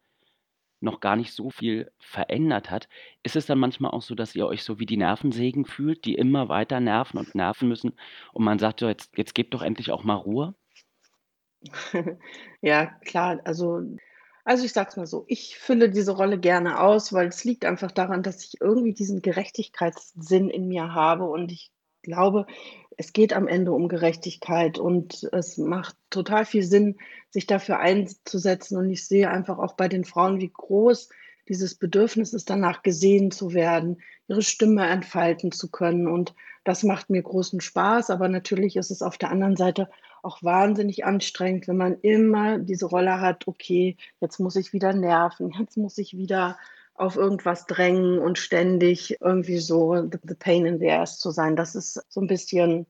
noch 0.80 1.00
gar 1.00 1.16
nicht 1.16 1.32
so 1.32 1.50
viel 1.50 1.90
verändert 1.98 2.70
hat, 2.70 2.88
ist 3.22 3.36
es 3.36 3.46
dann 3.46 3.58
manchmal 3.58 3.92
auch 3.92 4.02
so, 4.02 4.14
dass 4.14 4.34
ihr 4.34 4.46
euch 4.46 4.62
so 4.64 4.78
wie 4.78 4.86
die 4.86 4.98
Nervensägen 4.98 5.64
fühlt, 5.64 6.04
die 6.04 6.14
immer 6.14 6.48
weiter 6.48 6.80
nerven 6.80 7.18
und 7.18 7.34
nerven 7.34 7.68
müssen 7.68 7.94
und 8.32 8.44
man 8.44 8.58
sagt 8.58 8.80
so, 8.80 8.88
jetzt, 8.88 9.16
jetzt 9.16 9.34
gebt 9.34 9.54
doch 9.54 9.62
endlich 9.62 9.90
auch 9.92 10.04
mal 10.04 10.14
Ruhe? 10.14 10.54
Ja, 12.60 12.86
klar. 13.04 13.40
Also 13.44 13.82
also, 14.44 14.64
ich 14.64 14.72
sage 14.72 14.90
es 14.90 14.96
mal 14.96 15.06
so, 15.06 15.24
ich 15.28 15.58
fülle 15.58 15.90
diese 15.90 16.12
Rolle 16.12 16.38
gerne 16.38 16.80
aus, 16.80 17.12
weil 17.12 17.28
es 17.28 17.44
liegt 17.44 17.64
einfach 17.64 17.90
daran, 17.90 18.22
dass 18.22 18.44
ich 18.44 18.60
irgendwie 18.60 18.92
diesen 18.92 19.22
Gerechtigkeitssinn 19.22 20.50
in 20.50 20.68
mir 20.68 20.94
habe 20.94 21.24
und 21.24 21.50
ich 21.50 21.72
glaube, 22.02 22.46
es 22.96 23.12
geht 23.12 23.32
am 23.32 23.48
Ende 23.48 23.72
um 23.72 23.88
Gerechtigkeit 23.88 24.78
und 24.78 25.28
es 25.32 25.58
macht 25.58 25.96
total 26.10 26.44
viel 26.44 26.62
Sinn, 26.62 26.96
sich 27.30 27.46
dafür 27.46 27.80
einzusetzen. 27.80 28.76
Und 28.76 28.90
ich 28.90 29.06
sehe 29.06 29.30
einfach 29.30 29.58
auch 29.58 29.74
bei 29.74 29.88
den 29.88 30.04
Frauen, 30.04 30.40
wie 30.40 30.52
groß 30.52 31.08
dieses 31.48 31.74
Bedürfnis 31.74 32.32
ist, 32.32 32.48
danach 32.50 32.82
gesehen 32.82 33.30
zu 33.30 33.52
werden, 33.52 34.00
ihre 34.28 34.42
Stimme 34.42 34.86
entfalten 34.86 35.52
zu 35.52 35.70
können. 35.70 36.06
Und 36.06 36.34
das 36.64 36.82
macht 36.82 37.10
mir 37.10 37.22
großen 37.22 37.60
Spaß, 37.60 38.10
aber 38.10 38.28
natürlich 38.28 38.76
ist 38.76 38.90
es 38.90 39.02
auf 39.02 39.18
der 39.18 39.30
anderen 39.30 39.56
Seite 39.56 39.90
auch 40.24 40.42
wahnsinnig 40.42 41.04
anstrengend, 41.04 41.68
wenn 41.68 41.76
man 41.76 42.00
immer 42.00 42.58
diese 42.58 42.86
Rolle 42.86 43.20
hat, 43.20 43.46
okay, 43.46 43.96
jetzt 44.20 44.38
muss 44.40 44.56
ich 44.56 44.72
wieder 44.72 44.92
nerven, 44.92 45.52
jetzt 45.58 45.76
muss 45.76 45.98
ich 45.98 46.16
wieder 46.16 46.58
auf 46.94 47.16
irgendwas 47.16 47.66
drängen 47.66 48.18
und 48.18 48.38
ständig 48.38 49.20
irgendwie 49.20 49.58
so 49.58 50.02
the, 50.02 50.18
the 50.22 50.34
pain 50.34 50.64
in 50.64 50.78
the 50.78 50.90
ass 50.90 51.18
zu 51.18 51.30
sein. 51.30 51.56
Das 51.56 51.74
ist 51.74 52.00
so 52.08 52.20
ein 52.20 52.28
bisschen, 52.28 52.86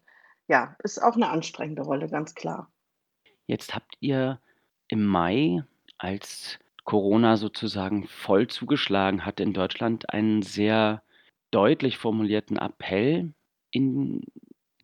ja, 0.46 0.76
ist 0.82 1.02
auch 1.02 1.16
eine 1.16 1.30
anstrengende 1.30 1.82
Rolle, 1.82 2.08
ganz 2.08 2.34
klar. 2.34 2.70
Jetzt 3.46 3.74
habt 3.74 3.94
ihr 4.00 4.40
im 4.88 5.04
Mai, 5.04 5.64
als 5.98 6.58
Corona 6.84 7.38
sozusagen 7.38 8.06
voll 8.06 8.46
zugeschlagen 8.48 9.24
hat 9.24 9.40
in 9.40 9.54
Deutschland, 9.54 10.10
einen 10.10 10.42
sehr 10.42 11.02
deutlich 11.50 11.96
formulierten 11.96 12.58
Appell 12.58 13.32
in 13.70 14.20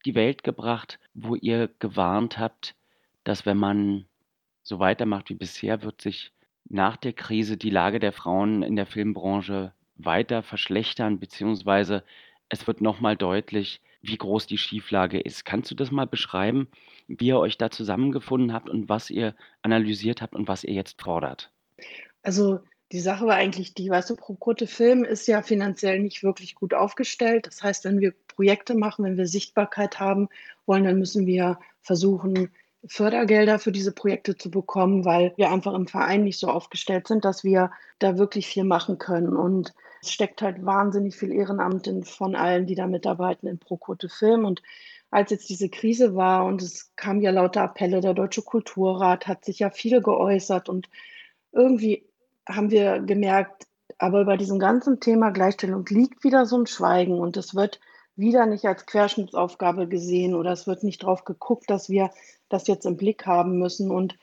die 0.04 0.14
Welt 0.14 0.42
gebracht, 0.44 0.98
wo 1.14 1.34
ihr 1.34 1.68
gewarnt 1.78 2.38
habt, 2.38 2.74
dass 3.24 3.46
wenn 3.46 3.58
man 3.58 4.06
so 4.62 4.78
weitermacht 4.78 5.30
wie 5.30 5.34
bisher, 5.34 5.82
wird 5.82 6.00
sich 6.00 6.32
nach 6.68 6.96
der 6.96 7.12
Krise 7.12 7.56
die 7.56 7.70
Lage 7.70 7.98
der 7.98 8.12
Frauen 8.12 8.62
in 8.62 8.76
der 8.76 8.86
Filmbranche 8.86 9.72
weiter 9.96 10.42
verschlechtern, 10.42 11.18
beziehungsweise 11.18 12.04
es 12.48 12.66
wird 12.66 12.80
nochmal 12.80 13.16
deutlich, 13.16 13.80
wie 14.02 14.16
groß 14.16 14.46
die 14.46 14.58
Schieflage 14.58 15.20
ist. 15.20 15.44
Kannst 15.44 15.70
du 15.70 15.74
das 15.74 15.90
mal 15.90 16.06
beschreiben, 16.06 16.68
wie 17.06 17.26
ihr 17.26 17.38
euch 17.38 17.58
da 17.58 17.70
zusammengefunden 17.70 18.52
habt 18.52 18.68
und 18.68 18.88
was 18.88 19.10
ihr 19.10 19.34
analysiert 19.62 20.22
habt 20.22 20.34
und 20.34 20.48
was 20.48 20.64
ihr 20.64 20.74
jetzt 20.74 21.00
fordert? 21.02 21.50
Also 22.22 22.60
die 22.92 23.00
Sache 23.00 23.26
war 23.26 23.36
eigentlich 23.36 23.74
die, 23.74 23.88
weißt 23.88 24.10
du, 24.10 24.16
ProQuote 24.16 24.66
Film 24.66 25.04
ist 25.04 25.28
ja 25.28 25.42
finanziell 25.42 26.00
nicht 26.00 26.22
wirklich 26.22 26.54
gut 26.54 26.74
aufgestellt. 26.74 27.46
Das 27.46 27.62
heißt, 27.62 27.84
wenn 27.84 28.00
wir 28.00 28.14
Projekte 28.40 28.74
machen, 28.74 29.04
wenn 29.04 29.18
wir 29.18 29.26
Sichtbarkeit 29.26 30.00
haben 30.00 30.30
wollen, 30.64 30.84
dann 30.84 30.98
müssen 30.98 31.26
wir 31.26 31.58
versuchen, 31.82 32.48
Fördergelder 32.86 33.58
für 33.58 33.70
diese 33.70 33.92
Projekte 33.92 34.34
zu 34.34 34.50
bekommen, 34.50 35.04
weil 35.04 35.34
wir 35.36 35.52
einfach 35.52 35.74
im 35.74 35.86
Verein 35.86 36.24
nicht 36.24 36.38
so 36.38 36.48
aufgestellt 36.48 37.06
sind, 37.06 37.26
dass 37.26 37.44
wir 37.44 37.70
da 37.98 38.16
wirklich 38.16 38.46
viel 38.46 38.64
machen 38.64 38.96
können. 38.96 39.36
Und 39.36 39.74
es 40.00 40.10
steckt 40.10 40.40
halt 40.40 40.64
wahnsinnig 40.64 41.14
viel 41.14 41.32
Ehrenamt 41.32 41.86
in, 41.86 42.02
von 42.02 42.34
allen, 42.34 42.64
die 42.64 42.74
da 42.74 42.86
mitarbeiten 42.86 43.46
in 43.46 43.58
ProQuote 43.58 44.08
Film. 44.08 44.46
Und 44.46 44.62
als 45.10 45.30
jetzt 45.30 45.50
diese 45.50 45.68
Krise 45.68 46.14
war 46.14 46.46
und 46.46 46.62
es 46.62 46.96
kamen 46.96 47.20
ja 47.20 47.32
lauter 47.32 47.64
Appelle, 47.64 48.00
der 48.00 48.14
Deutsche 48.14 48.40
Kulturrat 48.40 49.26
hat 49.26 49.44
sich 49.44 49.58
ja 49.58 49.68
viel 49.68 50.00
geäußert 50.00 50.70
und 50.70 50.88
irgendwie 51.52 52.06
haben 52.48 52.70
wir 52.70 53.00
gemerkt, 53.00 53.66
aber 53.98 54.24
bei 54.24 54.38
diesem 54.38 54.58
ganzen 54.58 54.98
Thema 54.98 55.28
Gleichstellung 55.28 55.84
liegt 55.90 56.24
wieder 56.24 56.46
so 56.46 56.56
ein 56.56 56.66
Schweigen 56.66 57.18
und 57.18 57.36
es 57.36 57.54
wird 57.54 57.80
wieder 58.20 58.46
nicht 58.46 58.66
als 58.66 58.86
Querschnittsaufgabe 58.86 59.88
gesehen 59.88 60.34
oder 60.34 60.52
es 60.52 60.66
wird 60.66 60.84
nicht 60.84 61.02
darauf 61.02 61.24
geguckt, 61.24 61.68
dass 61.68 61.88
wir 61.88 62.10
das 62.48 62.66
jetzt 62.66 62.86
im 62.86 62.96
Blick 62.96 63.26
haben 63.26 63.58
müssen. 63.58 63.90
Und 63.90 64.16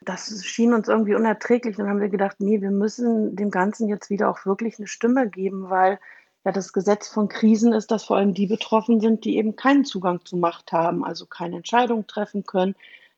das 0.00 0.44
schien 0.44 0.72
uns 0.72 0.88
irgendwie 0.88 1.14
unerträglich. 1.14 1.76
Dann 1.76 1.88
haben 1.88 2.00
wir 2.00 2.08
gedacht, 2.08 2.36
nee, 2.40 2.60
wir 2.60 2.70
müssen 2.70 3.36
dem 3.36 3.50
Ganzen 3.50 3.88
jetzt 3.88 4.10
wieder 4.10 4.30
auch 4.30 4.44
wirklich 4.46 4.78
eine 4.78 4.88
Stimme 4.88 5.28
geben, 5.28 5.70
weil 5.70 6.00
ja 6.44 6.52
das 6.52 6.72
Gesetz 6.72 7.08
von 7.08 7.28
Krisen 7.28 7.72
ist, 7.72 7.90
dass 7.90 8.04
vor 8.04 8.16
allem 8.16 8.34
die 8.34 8.46
betroffen 8.46 9.00
sind, 9.00 9.24
die 9.24 9.36
eben 9.36 9.54
keinen 9.54 9.84
Zugang 9.84 10.24
zu 10.24 10.36
Macht 10.36 10.72
haben, 10.72 11.04
also 11.04 11.26
keine 11.26 11.56
Entscheidung 11.56 12.06
treffen 12.06 12.44
können, 12.44 12.74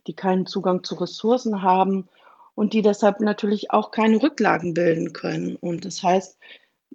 die 0.06 0.14
keinen 0.14 0.46
Zugang 0.46 0.84
zu 0.84 0.96
Ressourcen 0.96 1.62
haben 1.62 2.08
und 2.54 2.72
die 2.72 2.82
deshalb 2.82 3.20
natürlich 3.20 3.70
auch 3.70 3.90
keine 3.90 4.22
Rücklagen 4.22 4.74
bilden 4.74 5.12
können. 5.12 5.56
Und 5.56 5.84
das 5.84 6.02
heißt, 6.02 6.38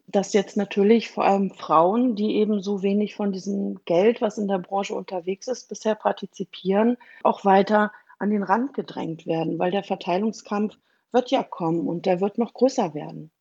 dass 0.07 0.33
jetzt 0.33 0.57
natürlich 0.57 1.09
vor 1.09 1.25
allem 1.25 1.51
Frauen, 1.51 2.15
die 2.15 2.35
eben 2.35 2.61
so 2.61 2.81
wenig 2.81 3.15
von 3.15 3.31
diesem 3.31 3.83
Geld, 3.85 4.21
was 4.21 4.37
in 4.37 4.47
der 4.47 4.59
Branche 4.59 4.95
unterwegs 4.95 5.47
ist, 5.47 5.69
bisher 5.69 5.95
partizipieren, 5.95 6.97
auch 7.23 7.45
weiter 7.45 7.91
an 8.17 8.29
den 8.31 8.43
Rand 8.43 8.73
gedrängt 8.73 9.25
werden, 9.25 9.59
weil 9.59 9.71
der 9.71 9.83
Verteilungskampf 9.83 10.77
wird 11.11 11.31
ja 11.31 11.43
kommen 11.43 11.87
und 11.87 12.05
der 12.05 12.21
wird 12.21 12.37
noch 12.37 12.53
größer 12.53 12.93
werden. 12.93 13.31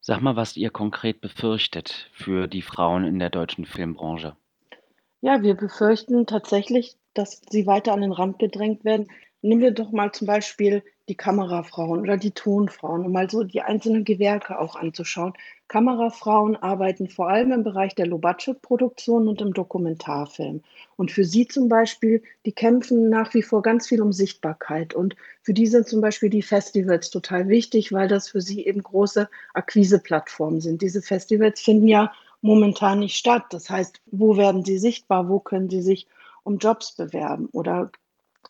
Sag 0.00 0.20
mal, 0.20 0.36
was 0.36 0.56
ihr 0.56 0.70
konkret 0.70 1.20
befürchtet 1.20 2.10
für 2.12 2.48
die 2.48 2.62
Frauen 2.62 3.04
in 3.04 3.18
der 3.18 3.30
deutschen 3.30 3.64
Filmbranche. 3.64 4.36
Ja, 5.20 5.42
wir 5.42 5.54
befürchten 5.54 6.26
tatsächlich, 6.26 6.96
dass 7.14 7.40
sie 7.48 7.66
weiter 7.66 7.92
an 7.92 8.00
den 8.00 8.12
Rand 8.12 8.38
gedrängt 8.40 8.84
werden, 8.84 9.08
Nehmen 9.42 9.60
wir 9.60 9.72
doch 9.72 9.90
mal 9.90 10.12
zum 10.12 10.28
Beispiel 10.28 10.84
die 11.08 11.16
Kamerafrauen 11.16 12.00
oder 12.00 12.16
die 12.16 12.30
Tonfrauen, 12.30 13.04
um 13.04 13.12
mal 13.12 13.28
so 13.28 13.42
die 13.42 13.60
einzelnen 13.60 14.04
Gewerke 14.04 14.58
auch 14.58 14.76
anzuschauen. 14.76 15.32
Kamerafrauen 15.68 16.56
arbeiten 16.56 17.08
vor 17.08 17.28
allem 17.28 17.50
im 17.50 17.64
Bereich 17.64 17.94
der 17.94 18.06
Low-Budget-Produktion 18.06 19.26
und 19.26 19.40
im 19.40 19.52
Dokumentarfilm. 19.52 20.62
Und 20.96 21.10
für 21.10 21.24
sie 21.24 21.48
zum 21.48 21.68
Beispiel, 21.68 22.22
die 22.46 22.52
kämpfen 22.52 23.08
nach 23.08 23.34
wie 23.34 23.42
vor 23.42 23.62
ganz 23.62 23.88
viel 23.88 24.02
um 24.02 24.12
Sichtbarkeit. 24.12 24.94
Und 24.94 25.16
für 25.42 25.54
die 25.54 25.66
sind 25.66 25.88
zum 25.88 26.00
Beispiel 26.00 26.30
die 26.30 26.42
Festivals 26.42 27.10
total 27.10 27.48
wichtig, 27.48 27.92
weil 27.92 28.06
das 28.06 28.28
für 28.28 28.40
sie 28.40 28.64
eben 28.66 28.82
große 28.82 29.28
Akquiseplattformen 29.54 30.60
sind. 30.60 30.82
Diese 30.82 31.02
Festivals 31.02 31.60
finden 31.60 31.88
ja 31.88 32.12
momentan 32.42 33.00
nicht 33.00 33.16
statt. 33.16 33.46
Das 33.50 33.70
heißt, 33.70 34.02
wo 34.06 34.36
werden 34.36 34.64
sie 34.64 34.78
sichtbar? 34.78 35.28
Wo 35.28 35.40
können 35.40 35.70
sie 35.70 35.82
sich 35.82 36.06
um 36.44 36.58
Jobs 36.58 36.92
bewerben? 36.92 37.48
Oder 37.52 37.90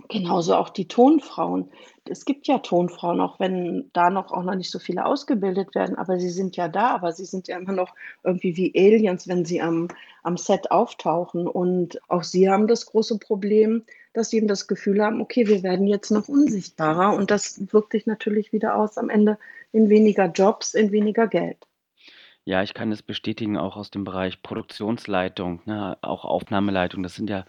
Genauso 0.09 0.55
auch 0.57 0.71
die 0.71 0.89
Tonfrauen. 0.89 1.71
Es 2.09 2.25
gibt 2.25 2.47
ja 2.47 2.59
Tonfrauen, 2.59 3.21
auch 3.21 3.39
wenn 3.39 3.91
da 3.93 4.11
noch 4.11 4.33
auch 4.33 4.43
noch 4.43 4.55
nicht 4.55 4.71
so 4.71 4.79
viele 4.79 5.05
ausgebildet 5.05 5.75
werden, 5.75 5.97
aber 5.97 6.19
sie 6.19 6.31
sind 6.31 6.57
ja 6.57 6.69
da, 6.69 6.95
aber 6.95 7.13
sie 7.13 7.27
sind 7.27 7.47
ja 7.47 7.59
immer 7.59 7.73
noch 7.73 7.95
irgendwie 8.25 8.57
wie 8.57 8.73
Aliens, 8.75 9.29
wenn 9.29 9.45
sie 9.45 9.61
am, 9.61 9.89
am 10.23 10.37
Set 10.37 10.71
auftauchen. 10.71 11.47
Und 11.47 12.01
auch 12.09 12.23
sie 12.23 12.51
haben 12.51 12.67
das 12.67 12.87
große 12.87 13.19
Problem, 13.19 13.85
dass 14.15 14.31
sie 14.31 14.39
eben 14.39 14.49
das 14.49 14.67
Gefühl 14.67 15.03
haben, 15.03 15.21
okay, 15.21 15.47
wir 15.47 15.63
werden 15.63 15.87
jetzt 15.87 16.11
noch 16.11 16.29
unsichtbarer 16.29 17.15
und 17.15 17.31
das 17.31 17.73
wirkt 17.73 17.93
sich 17.93 18.07
natürlich 18.07 18.53
wieder 18.53 18.77
aus 18.77 18.99
am 18.99 19.11
Ende 19.11 19.39
in 19.73 19.89
weniger 19.89 20.27
Jobs, 20.27 20.75
in 20.75 20.91
weniger 20.91 21.29
Geld. 21.29 21.59
Ja, 22.45 22.63
ich 22.65 22.75
kann 22.75 22.91
es 22.91 23.03
bestätigen, 23.03 23.57
auch 23.57 23.77
aus 23.77 23.93
dem 23.93 24.03
Bereich 24.03 24.43
Produktionsleitung, 24.43 25.63
ne, 25.65 25.97
auch 26.03 26.25
Aufnahmeleitung. 26.25 27.05
Das 27.05 27.15
sind 27.15 27.31
ja 27.31 27.45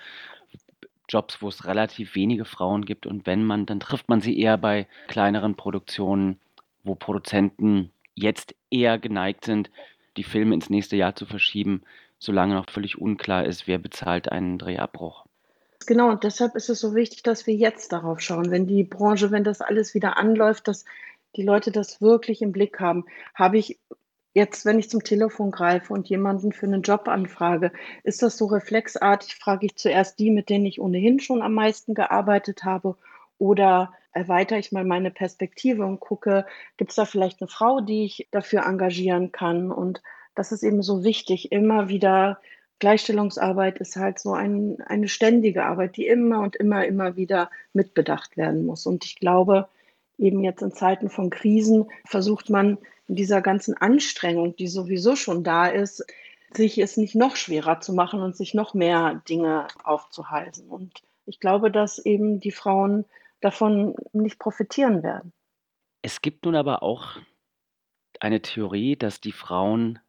Jobs, 1.10 1.42
wo 1.42 1.50
es 1.50 1.66
relativ 1.66 2.16
wenige 2.16 2.46
Frauen 2.46 2.86
gibt 2.86 3.06
und 3.06 3.26
wenn 3.26 3.44
man, 3.44 3.66
dann 3.66 3.80
trifft 3.80 4.10
man 4.10 4.22
sie 4.22 4.40
eher 4.40 4.58
bei 4.58 4.88
kleineren 5.08 5.56
Produktionen, 5.56 6.40
wo 6.84 6.96
Produzenten 6.96 7.92
jetzt 8.16 8.56
eher 8.70 8.98
geneigt 8.98 9.46
sind, 9.46 9.70
die 10.18 10.24
Filme 10.24 10.54
ins 10.54 10.70
nächste 10.70 10.96
Jahr 10.96 11.16
zu 11.16 11.26
verschieben, 11.26 11.82
solange 12.20 12.56
noch 12.56 12.70
völlig 12.70 13.00
unklar 13.00 13.46
ist, 13.46 13.68
wer 13.68 13.78
bezahlt 13.78 14.32
einen 14.32 14.58
Drehabbruch. 14.58 15.26
Genau, 15.86 16.10
und 16.10 16.24
deshalb 16.24 16.56
ist 16.56 16.70
es 16.70 16.80
so 16.80 16.96
wichtig, 16.96 17.24
dass 17.24 17.46
wir 17.46 17.56
jetzt 17.56 17.92
darauf 17.92 18.22
schauen, 18.22 18.52
wenn 18.52 18.68
die 18.68 18.84
Branche, 18.84 19.32
wenn 19.32 19.44
das 19.44 19.62
alles 19.62 19.94
wieder 19.94 20.18
anläuft, 20.18 20.68
dass 20.68 20.86
die 21.36 21.44
Leute 21.44 21.72
das 21.72 22.02
wirklich 22.02 22.42
im 22.42 22.52
Blick 22.52 22.80
haben. 22.80 23.06
Habe 23.34 23.58
ich 23.58 23.80
Jetzt, 24.34 24.66
wenn 24.66 24.80
ich 24.80 24.90
zum 24.90 25.04
Telefon 25.04 25.52
greife 25.52 25.94
und 25.94 26.10
jemanden 26.10 26.54
für 26.54 26.66
einen 26.66 26.82
Job 26.82 27.08
anfrage, 27.08 27.72
ist 28.04 28.24
das 28.24 28.36
so 28.36 28.48
reflexartig? 28.48 29.36
Frage 29.36 29.68
ich 29.68 29.76
zuerst 29.76 30.18
die, 30.18 30.32
mit 30.32 30.50
denen 30.50 30.66
ich 30.66 30.82
ohnehin 30.82 31.20
schon 31.20 31.44
am 31.44 31.54
meisten 31.54 31.94
gearbeitet 31.94 32.64
habe? 32.64 32.98
Oder 33.38 33.94
erweitere 34.12 34.58
ich 34.58 34.72
mal 34.72 34.86
meine 34.86 35.12
Perspektive 35.12 35.86
und 35.86 36.00
gucke, 36.00 36.46
gibt 36.78 36.92
es 36.92 36.96
da 36.96 37.06
vielleicht 37.06 37.42
eine 37.42 37.48
Frau, 37.48 37.80
die 37.82 38.06
ich 38.06 38.28
dafür 38.32 38.66
engagieren 38.66 39.32
kann? 39.32 39.72
Und 39.72 40.02
das 40.34 40.52
ist 40.52 40.64
eben 40.64 40.82
so 40.82 41.04
wichtig. 41.04 41.52
Immer 41.52 41.88
wieder, 41.90 42.40
Gleichstellungsarbeit 42.80 43.78
ist 43.78 43.96
halt 43.98 44.18
so 44.18 44.34
ein, 44.34 44.82
eine 44.88 45.08
ständige 45.10 45.64
Arbeit, 45.64 45.96
die 45.96 46.08
immer 46.08 46.40
und 46.40 46.56
immer, 46.56 46.86
immer 46.88 47.16
wieder 47.16 47.52
mitbedacht 47.74 48.36
werden 48.36 48.66
muss. 48.66 48.88
Und 48.88 49.06
ich 49.06 49.16
glaube, 49.20 49.68
eben 50.18 50.44
jetzt 50.44 50.64
in 50.64 50.72
Zeiten 50.72 51.10
von 51.10 51.30
Krisen 51.30 51.86
versucht 52.06 52.50
man 52.50 52.80
in 53.08 53.16
dieser 53.16 53.42
ganzen 53.42 53.76
Anstrengung, 53.76 54.56
die 54.56 54.68
sowieso 54.68 55.16
schon 55.16 55.44
da 55.44 55.68
ist, 55.68 56.06
sich 56.56 56.78
es 56.78 56.98
nicht 56.98 57.16
noch 57.16 57.36
schwerer 57.36 57.82
zu 57.82 57.94
machen 57.94 58.22
und 58.22 58.36
sich 58.36 58.54
noch 58.54 58.74
mehr 58.74 59.22
Dinge 59.28 59.68
aufzuhalsen. 59.84 60.70
Und 60.70 61.02
ich 61.26 61.40
glaube, 61.40 61.72
dass 61.72 62.00
eben 62.00 62.40
die 62.40 62.52
Frauen 62.52 63.06
davon 63.42 63.96
nicht 64.14 64.40
profitieren 64.40 65.04
werden. 65.04 65.34
Es 66.02 66.22
gibt 66.22 66.46
nun 66.46 66.56
aber 66.56 66.84
auch 66.84 67.18
eine 68.20 68.42
Theorie, 68.42 68.96
dass 68.96 69.20
die 69.20 69.32
Frauen 69.32 70.00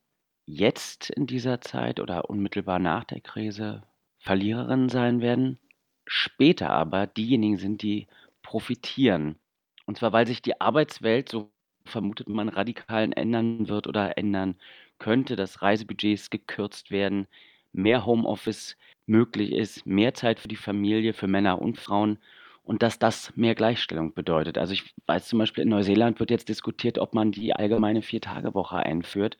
jetzt 0.46 1.10
in 1.10 1.26
dieser 1.26 1.60
Zeit 1.60 2.00
oder 2.00 2.28
unmittelbar 2.28 2.78
nach 2.78 3.04
der 3.04 3.20
Krise 3.20 3.82
Verliererinnen 4.18 4.88
sein 4.88 5.20
werden, 5.20 5.58
später 6.06 6.70
aber 6.70 7.06
diejenigen 7.06 7.56
sind, 7.56 7.82
die 7.82 8.06
profitieren. 8.42 9.38
Und 9.86 9.98
zwar, 9.98 10.12
weil 10.12 10.26
sich 10.26 10.42
die 10.42 10.60
Arbeitswelt, 10.60 11.28
so 11.28 11.50
vermutet 11.86 12.28
man, 12.28 12.48
radikal 12.48 13.10
ändern 13.14 13.68
wird 13.68 13.86
oder 13.86 14.16
ändern 14.18 14.56
könnte, 14.98 15.36
dass 15.36 15.62
Reisebudgets 15.62 16.30
gekürzt 16.30 16.90
werden, 16.90 17.26
mehr 17.72 18.06
Homeoffice 18.06 18.76
möglich 19.06 19.52
ist, 19.52 19.86
mehr 19.86 20.14
Zeit 20.14 20.40
für 20.40 20.48
die 20.48 20.56
Familie, 20.56 21.12
für 21.12 21.26
Männer 21.26 21.60
und 21.60 21.78
Frauen 21.78 22.18
und 22.62 22.82
dass 22.82 22.98
das 22.98 23.36
mehr 23.36 23.54
Gleichstellung 23.54 24.14
bedeutet. 24.14 24.58
Also 24.58 24.72
ich 24.72 24.94
weiß 25.06 25.28
zum 25.28 25.38
Beispiel, 25.38 25.64
in 25.64 25.70
Neuseeland 25.70 26.20
wird 26.20 26.30
jetzt 26.30 26.48
diskutiert, 26.48 26.98
ob 26.98 27.14
man 27.14 27.32
die 27.32 27.54
allgemeine 27.54 28.02
Vier-Tage-Woche 28.02 28.76
einführt. 28.76 29.38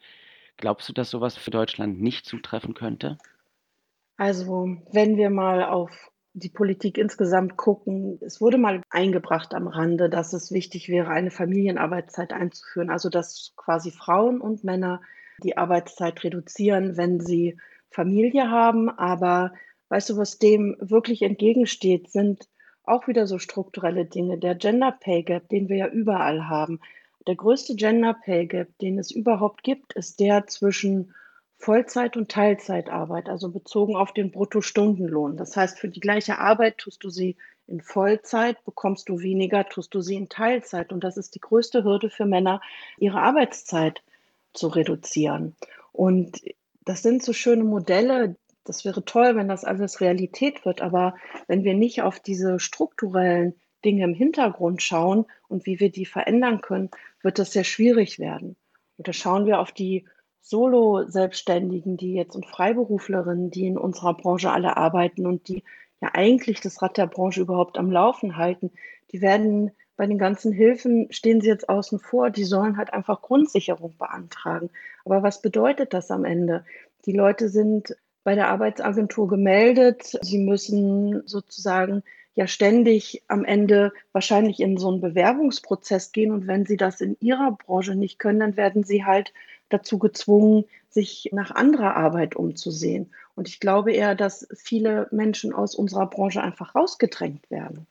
Glaubst 0.57 0.89
du, 0.89 0.93
dass 0.93 1.11
sowas 1.11 1.37
für 1.37 1.51
Deutschland 1.51 2.01
nicht 2.01 2.27
zutreffen 2.27 2.75
könnte? 2.75 3.19
Also, 4.17 4.77
wenn 4.93 5.17
wir 5.17 5.31
mal 5.31 5.65
auf 5.65 5.91
die 6.35 6.49
Politik 6.49 6.99
insgesamt 6.99 7.57
gucken. 7.57 8.19
Es 8.21 8.41
wurde 8.41 8.59
mal 8.59 8.83
eingebracht 8.91 9.55
am 9.55 9.69
Rande, 9.69 10.11
dass 10.11 10.33
es 10.33 10.51
wichtig 10.51 10.89
wäre, 10.89 11.09
eine 11.09 11.31
Familienarbeitszeit 11.31 12.33
einzuführen. 12.33 12.91
Also 12.91 13.09
dass 13.09 13.53
quasi 13.57 13.93
Frauen 13.93 14.41
und 14.41 14.65
Männer 14.65 15.01
die 15.43 15.57
Arbeitszeit 15.57 16.23
reduzieren, 16.25 16.97
wenn 16.97 17.21
sie 17.21 17.57
Familie 17.91 18.51
haben. 18.51 18.91
Aber 18.91 19.55
weißt 19.89 20.11
du, 20.11 20.17
was 20.17 20.39
dem 20.39 20.77
wirklich 20.81 21.23
entgegensteht, 21.23 22.11
sind 22.11 22.49
auch 22.83 23.07
wieder 23.07 23.29
so 23.29 23.39
strukturelle 23.39 24.05
Dinge. 24.05 24.37
Der 24.37 24.57
Gender 24.57 24.93
Pay 24.93 25.23
Gap, 25.23 25.49
den 25.49 25.69
wir 25.69 25.77
ja 25.77 25.89
überall 25.89 26.49
haben. 26.49 26.81
Der 27.29 27.37
größte 27.37 27.77
Gender 27.77 28.15
Pay 28.15 28.47
Gap, 28.47 28.79
den 28.81 28.99
es 28.99 29.13
überhaupt 29.13 29.63
gibt, 29.63 29.95
ist 29.95 30.19
der 30.19 30.49
zwischen 30.49 31.15
Vollzeit 31.65 32.19
und 32.19 32.31
Teilzeitarbeit, 32.31 33.31
also 33.31 33.49
bezogen 33.49 33.97
auf 33.97 34.13
den 34.13 34.31
Bruttostundenlohn. 34.31 35.39
Das 35.39 35.57
heißt, 35.57 35.79
für 35.79 35.89
die 35.89 36.01
gleiche 36.01 36.39
Arbeit 36.39 36.77
tust 36.77 37.03
du 37.03 37.09
sie 37.09 37.37
in 37.67 37.81
Vollzeit, 37.81 38.63
bekommst 38.67 39.09
du 39.09 39.21
weniger, 39.21 39.67
tust 39.67 39.95
du 39.95 40.03
sie 40.03 40.17
in 40.17 40.29
Teilzeit. 40.29 40.93
Und 40.93 41.03
das 41.03 41.17
ist 41.17 41.35
die 41.35 41.41
größte 41.41 41.83
Hürde 41.83 42.11
für 42.11 42.27
Männer, 42.27 42.61
ihre 42.99 43.23
Arbeitszeit 43.23 44.03
zu 44.53 44.69
reduzieren. 44.69 45.57
Und 45.93 46.43
das 46.85 47.03
sind 47.03 47.23
so 47.23 47.33
schöne 47.33 47.65
Modelle. 47.65 48.37
Das 48.65 48.85
wäre 48.85 49.03
toll, 49.03 49.35
wenn 49.35 49.49
das 49.49 49.65
alles 49.65 50.03
Realität 50.03 50.67
wird. 50.67 50.83
Aber 50.83 51.15
wenn 51.47 51.65
wir 51.65 51.73
nicht 51.73 52.03
auf 52.03 52.21
diese 52.21 52.61
strukturellen 52.61 53.55
Dinge 53.87 54.05
im 54.05 54.13
Hintergrund 54.13 54.83
schauen 54.83 55.25
und 55.49 55.65
wie 55.65 55.81
wir 55.81 55.91
die 55.91 56.05
verändern 56.05 56.61
können, 56.61 56.91
wird 57.23 57.39
das 57.39 57.53
sehr 57.53 57.65
schwierig 57.65 58.19
werden. 58.19 58.57
Und 58.99 59.09
da 59.09 59.15
schauen 59.15 59.47
wir 59.47 59.61
auf 59.61 59.73
die 59.73 60.05
Solo-Selbstständigen, 60.45 61.97
die 61.97 62.15
jetzt 62.15 62.37
und 62.37 62.47
Freiberuflerinnen, 62.47 63.51
die 63.51 63.67
in 63.67 63.79
unserer 63.79 64.15
Branche 64.15 64.51
alle 64.51 64.77
arbeiten 64.77 65.27
und 65.27 65.49
die 65.49 65.65
ja 66.01 66.11
eigentlich 66.13 66.61
das 66.61 66.83
Rad 66.83 66.99
der 66.99 67.07
Branche 67.07 67.41
überhaupt 67.41 67.79
am 67.79 67.91
Laufen 67.91 68.37
halten, 68.37 68.71
die 69.11 69.23
werden 69.23 69.73
bei 69.97 70.07
den 70.07 70.19
ganzen 70.19 70.53
Hilfen 70.53 71.07
stehen 71.11 71.41
sie 71.41 71.49
jetzt 71.49 71.69
außen 71.69 71.99
vor. 71.99 72.31
Die 72.31 72.45
sollen 72.45 72.77
halt 72.77 72.93
einfach 72.93 73.23
Grundsicherung 73.23 73.95
beantragen. 73.97 74.71
Aber 75.05 75.23
was 75.23 75.41
bedeutet 75.41 75.95
das 75.95 76.11
am 76.11 76.25
Ende? 76.25 76.65
Die 77.07 77.13
Leute 77.13 77.49
sind 77.49 77.97
bei 78.25 78.35
der 78.35 78.49
Arbeitsagentur 78.49 79.29
gemeldet. 79.29 80.19
Sie 80.23 80.39
müssen 80.39 81.27
sozusagen 81.27 82.03
ja 82.35 82.49
ständig 82.49 83.23
am 83.29 83.45
Ende 83.45 83.93
wahrscheinlich 84.13 84.59
in 84.59 84.77
so 84.77 84.89
einen 84.89 85.01
Bewerbungsprozess 85.01 86.11
gehen. 86.11 86.33
Und 86.33 86.49
wenn 86.49 86.67
sie 86.67 86.77
das 86.77 87.01
in 87.01 87.17
ihrer 87.21 87.53
Branche 87.53 87.95
nicht 87.95 88.19
können, 88.19 88.41
dann 88.41 88.57
werden 88.57 88.83
sie 88.83 89.05
halt 89.05 89.33
dazu 89.69 89.99
gezwungen, 89.99 90.65
sich 90.89 91.31
nach 91.33 91.51
anderer 91.51 91.97
Arbeit 91.97 92.37
umzusehen. 92.37 93.13
Und 93.35 93.49
ich 93.49 93.61
glaube 93.61 93.93
eher, 93.93 94.15
dass 94.15 94.47
viele 94.55 95.09
Menschen 95.11 95.53
aus 95.53 95.75
unserer 95.75 96.09
Branche 96.09 96.43
einfach 96.43 96.75
rausgedrängt 96.75 97.51
werden. 97.51 97.87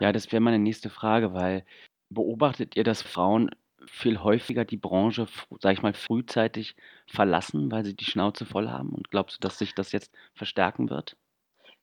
Ja, 0.00 0.12
das 0.12 0.32
wäre 0.32 0.40
meine 0.40 0.58
nächste 0.58 0.88
Frage, 0.88 1.34
weil 1.34 1.64
beobachtet 2.08 2.76
ihr, 2.76 2.84
dass 2.84 3.02
Frauen 3.02 3.50
viel 3.86 4.22
häufiger 4.22 4.64
die 4.64 4.76
Branche, 4.76 5.26
sage 5.60 5.74
ich 5.74 5.82
mal, 5.82 5.94
frühzeitig 5.94 6.76
verlassen, 7.06 7.70
weil 7.70 7.84
sie 7.84 7.94
die 7.94 8.04
Schnauze 8.04 8.46
voll 8.46 8.68
haben? 8.68 8.90
Und 8.90 9.10
glaubst 9.10 9.36
du, 9.36 9.40
dass 9.40 9.58
sich 9.58 9.74
das 9.74 9.92
jetzt 9.92 10.14
verstärken 10.34 10.90
wird? 10.90 11.16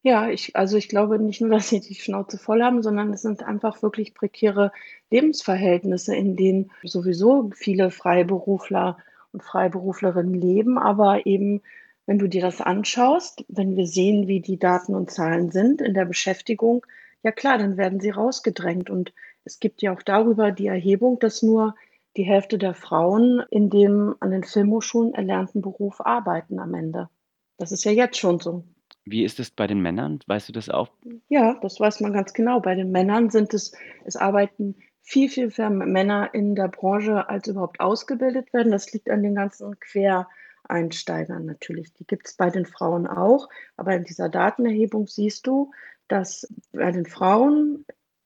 Ja, 0.03 0.29
ich 0.29 0.55
also, 0.55 0.77
ich 0.77 0.89
glaube 0.89 1.19
nicht 1.19 1.41
nur, 1.41 1.49
dass 1.55 1.69
sie 1.69 1.79
die 1.79 1.95
Schnauze 1.95 2.37
voll 2.37 2.61
haben, 2.63 2.81
sondern 2.81 3.13
es 3.13 3.21
sind 3.21 3.43
einfach 3.43 3.81
wirklich 3.81 4.13
prekäre 4.13 4.71
Lebensverhältnisse, 5.11 6.15
in 6.15 6.35
denen 6.35 6.71
sowieso 6.83 7.51
viele 7.53 7.91
Freiberufler 7.91 8.97
und 9.33 9.43
Freiberuflerinnen 9.43 10.33
leben. 10.33 10.77
Aber 10.77 11.25
eben, 11.25 11.61
wenn 12.05 12.19
du 12.19 12.27
dir 12.27 12.41
das 12.41 12.61
anschaust, 12.61 13.45
wenn 13.49 13.75
wir 13.75 13.85
sehen, 13.87 14.27
wie 14.27 14.39
die 14.41 14.57
Daten 14.59 14.95
und 14.95 15.11
Zahlen 15.11 15.51
sind 15.51 15.81
in 15.81 15.93
der 15.93 16.05
Beschäftigung, 16.05 16.85
ja 17.23 17.31
klar, 17.31 17.57
dann 17.57 17.77
werden 17.77 17.99
sie 17.99 18.11
rausgedrängt. 18.11 18.89
Und 18.89 19.13
es 19.43 19.59
gibt 19.59 19.81
ja 19.81 19.93
auch 19.93 20.01
darüber 20.03 20.51
die 20.51 20.67
Erhebung, 20.67 21.19
dass 21.19 21.43
nur 21.43 21.75
die 22.15 22.23
Hälfte 22.23 22.57
der 22.57 22.73
Frauen 22.73 23.43
in 23.51 23.69
dem 23.69 24.15
an 24.19 24.31
den 24.31 24.43
Filmhochschulen 24.43 25.13
erlernten 25.13 25.61
Beruf 25.61 26.01
arbeiten 26.01 26.59
am 26.59 26.73
Ende. 26.73 27.09
Das 27.57 27.71
ist 27.71 27.83
ja 27.83 27.91
jetzt 27.91 28.17
schon 28.17 28.39
so. 28.39 28.63
Wie 29.09 29.23
ist 29.23 29.39
es 29.39 29.51
bei 29.51 29.67
den 29.67 29.81
Männern? 29.81 30.19
Weißt 30.27 30.49
du 30.49 30.53
das 30.53 30.69
auch? 30.69 30.89
Ja, 31.29 31.57
das 31.61 31.79
weiß 31.79 32.01
man 32.01 32.13
ganz 32.13 32.33
genau. 32.33 32.59
Bei 32.59 32.75
den 32.75 32.91
Männern 32.91 33.29
sind 33.29 33.53
es 33.53 33.71
es 34.05 34.15
arbeiten 34.15 34.75
viel, 35.01 35.29
viel 35.29 35.51
mehr 35.57 35.69
Männer 35.69 36.33
in 36.33 36.53
der 36.55 36.67
Branche, 36.67 37.29
als 37.29 37.47
überhaupt 37.47 37.79
ausgebildet 37.79 38.51
werden. 38.53 38.71
Das 38.71 38.91
liegt 38.91 39.09
an 39.09 39.23
den 39.23 39.35
ganzen 39.35 39.79
Quereinsteigern 39.79 41.45
natürlich. 41.45 41.93
Die 41.93 42.05
gibt 42.05 42.27
es 42.27 42.33
bei 42.35 42.49
den 42.49 42.65
Frauen 42.65 43.07
auch, 43.07 43.47
aber 43.77 43.95
in 43.95 44.03
dieser 44.03 44.27
Datenerhebung 44.27 45.07
siehst 45.07 45.47
du, 45.47 45.71
dass 46.09 46.47
bei 46.73 46.91
den 46.91 47.05
Frauen 47.05 47.85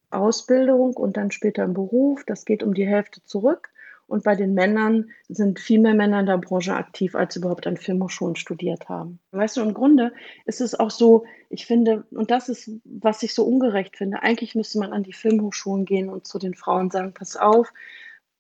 Ausbildung 0.10 0.96
und 0.96 1.18
dann 1.18 1.32
später 1.32 1.64
im 1.64 1.74
Beruf, 1.74 2.24
das 2.26 2.46
geht 2.46 2.64
um 2.64 2.74
die 2.74 2.88
Hälfte 2.88 3.24
zurück. 3.24 3.71
Und 4.12 4.26
bei 4.26 4.36
den 4.36 4.54
Männern 4.54 5.10
sind 5.30 5.58
viel 5.58 5.80
mehr 5.80 5.94
Männer 5.94 6.20
in 6.20 6.26
der 6.26 6.38
Branche 6.38 6.76
aktiv, 6.76 7.16
als 7.16 7.38
überhaupt 7.38 7.66
an 7.66 7.78
Filmhochschulen 7.78 8.36
studiert 8.36 8.90
haben. 8.90 9.20
Weißt 9.32 9.56
du, 9.56 9.62
im 9.62 9.74
Grunde 9.74 10.12
ist 10.46 10.60
es 10.60 10.78
auch 10.78 10.92
so, 10.92 11.24
ich 11.50 11.66
finde, 11.66 12.04
und 12.12 12.30
das 12.30 12.50
ist, 12.50 12.70
was 12.84 13.24
ich 13.24 13.34
so 13.34 13.46
ungerecht 13.46 13.96
finde, 13.96 14.22
eigentlich 14.22 14.54
müsste 14.54 14.80
man 14.80 14.92
an 14.92 15.04
die 15.04 15.14
Filmhochschulen 15.14 15.86
gehen 15.86 16.10
und 16.10 16.28
zu 16.28 16.40
den 16.40 16.56
Frauen 16.56 16.92
sagen, 16.92 17.14
pass 17.14 17.38
auf, 17.38 17.72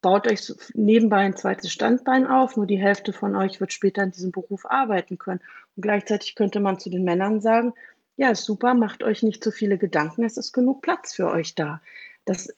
baut 0.01 0.29
euch 0.29 0.53
nebenbei 0.73 1.19
ein 1.19 1.37
zweites 1.37 1.71
Standbein 1.71 2.27
auf, 2.27 2.57
nur 2.57 2.67
die 2.67 2.77
Hälfte 2.77 3.13
von 3.13 3.37
euch 3.37 3.61
wird 3.61 3.71
später 3.71 4.03
in 4.03 4.11
diesem 4.11 4.33
Beruf 4.33 4.65
arbeiten 4.65 5.17
können. 5.17 5.39
Und 5.77 5.83
gleichzeitig 5.83 6.35
könnte 6.35 6.59
man 6.59 6.79
zu 6.79 6.89
den 6.89 7.05
Männern 7.05 7.39
sagen, 7.39 7.71
ja, 8.17 8.35
super, 8.35 8.73
macht 8.73 9.03
euch 9.03 9.23
nicht 9.23 9.41
zu 9.41 9.51
viele 9.51 9.77
Gedanken, 9.77 10.25
es 10.25 10.35
ist 10.35 10.51
genug 10.51 10.81
Platz 10.81 11.13
für 11.13 11.31
euch 11.31 11.55
da. 11.55 11.81
Das 12.25 12.53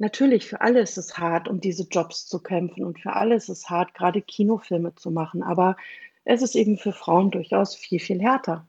Natürlich, 0.00 0.46
für 0.46 0.62
alle 0.62 0.80
ist 0.80 0.96
es 0.96 1.18
hart, 1.18 1.46
um 1.46 1.60
diese 1.60 1.86
Jobs 1.86 2.26
zu 2.26 2.38
kämpfen 2.42 2.84
und 2.84 2.98
für 2.98 3.12
alle 3.12 3.34
ist 3.34 3.50
es 3.50 3.68
hart, 3.68 3.92
gerade 3.92 4.22
Kinofilme 4.22 4.94
zu 4.94 5.10
machen, 5.10 5.42
aber 5.42 5.76
es 6.24 6.40
ist 6.40 6.54
eben 6.54 6.78
für 6.78 6.92
Frauen 6.92 7.30
durchaus 7.30 7.74
viel, 7.74 8.00
viel 8.00 8.18
härter. 8.18 8.66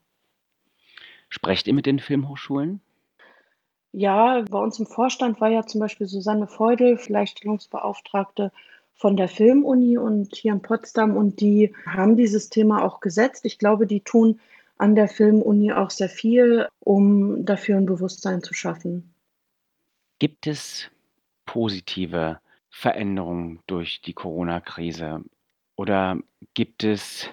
Sprecht 1.30 1.66
ihr 1.66 1.72
mit 1.72 1.86
den 1.86 2.00
Filmhochschulen? 2.00 2.82
Ja, 3.92 4.42
bei 4.42 4.58
uns 4.58 4.78
im 4.78 4.84
Vorstand 4.84 5.40
war 5.40 5.48
ja 5.48 5.64
zum 5.64 5.80
Beispiel 5.80 6.06
Susanne 6.06 6.48
Feudel, 6.48 6.96
Gleichstellungsbeauftragte 6.96 8.52
von 8.92 9.16
der 9.16 9.28
Filmuni 9.28 9.96
und 9.96 10.36
hier 10.36 10.52
in 10.52 10.60
Potsdam 10.60 11.16
und 11.16 11.40
die 11.40 11.74
haben 11.86 12.18
dieses 12.18 12.50
Thema 12.50 12.84
auch 12.84 13.00
gesetzt. 13.00 13.46
Ich 13.46 13.58
glaube, 13.58 13.86
die 13.86 14.00
tun 14.00 14.38
an 14.76 14.94
der 14.94 15.08
Filmuni 15.08 15.72
auch 15.72 15.88
sehr 15.88 16.10
viel, 16.10 16.68
um 16.80 17.46
dafür 17.46 17.78
ein 17.78 17.86
Bewusstsein 17.86 18.42
zu 18.42 18.52
schaffen. 18.52 19.14
Gibt 20.18 20.46
es 20.46 20.91
positive 21.52 22.40
Veränderungen 22.70 23.60
durch 23.66 24.00
die 24.00 24.14
Corona-Krise? 24.14 25.22
Oder 25.76 26.18
gibt 26.54 26.82
es 26.82 27.28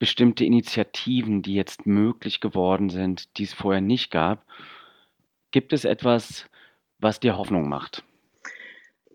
bestimmte 0.00 0.44
Initiativen, 0.44 1.42
die 1.42 1.54
jetzt 1.54 1.86
möglich 1.86 2.40
geworden 2.40 2.90
sind, 2.90 3.38
die 3.38 3.44
es 3.44 3.52
vorher 3.52 3.80
nicht 3.80 4.10
gab? 4.10 4.44
Gibt 5.52 5.72
es 5.72 5.84
etwas, 5.84 6.46
was 6.98 7.20
dir 7.20 7.38
Hoffnung 7.38 7.68
macht? 7.68 8.02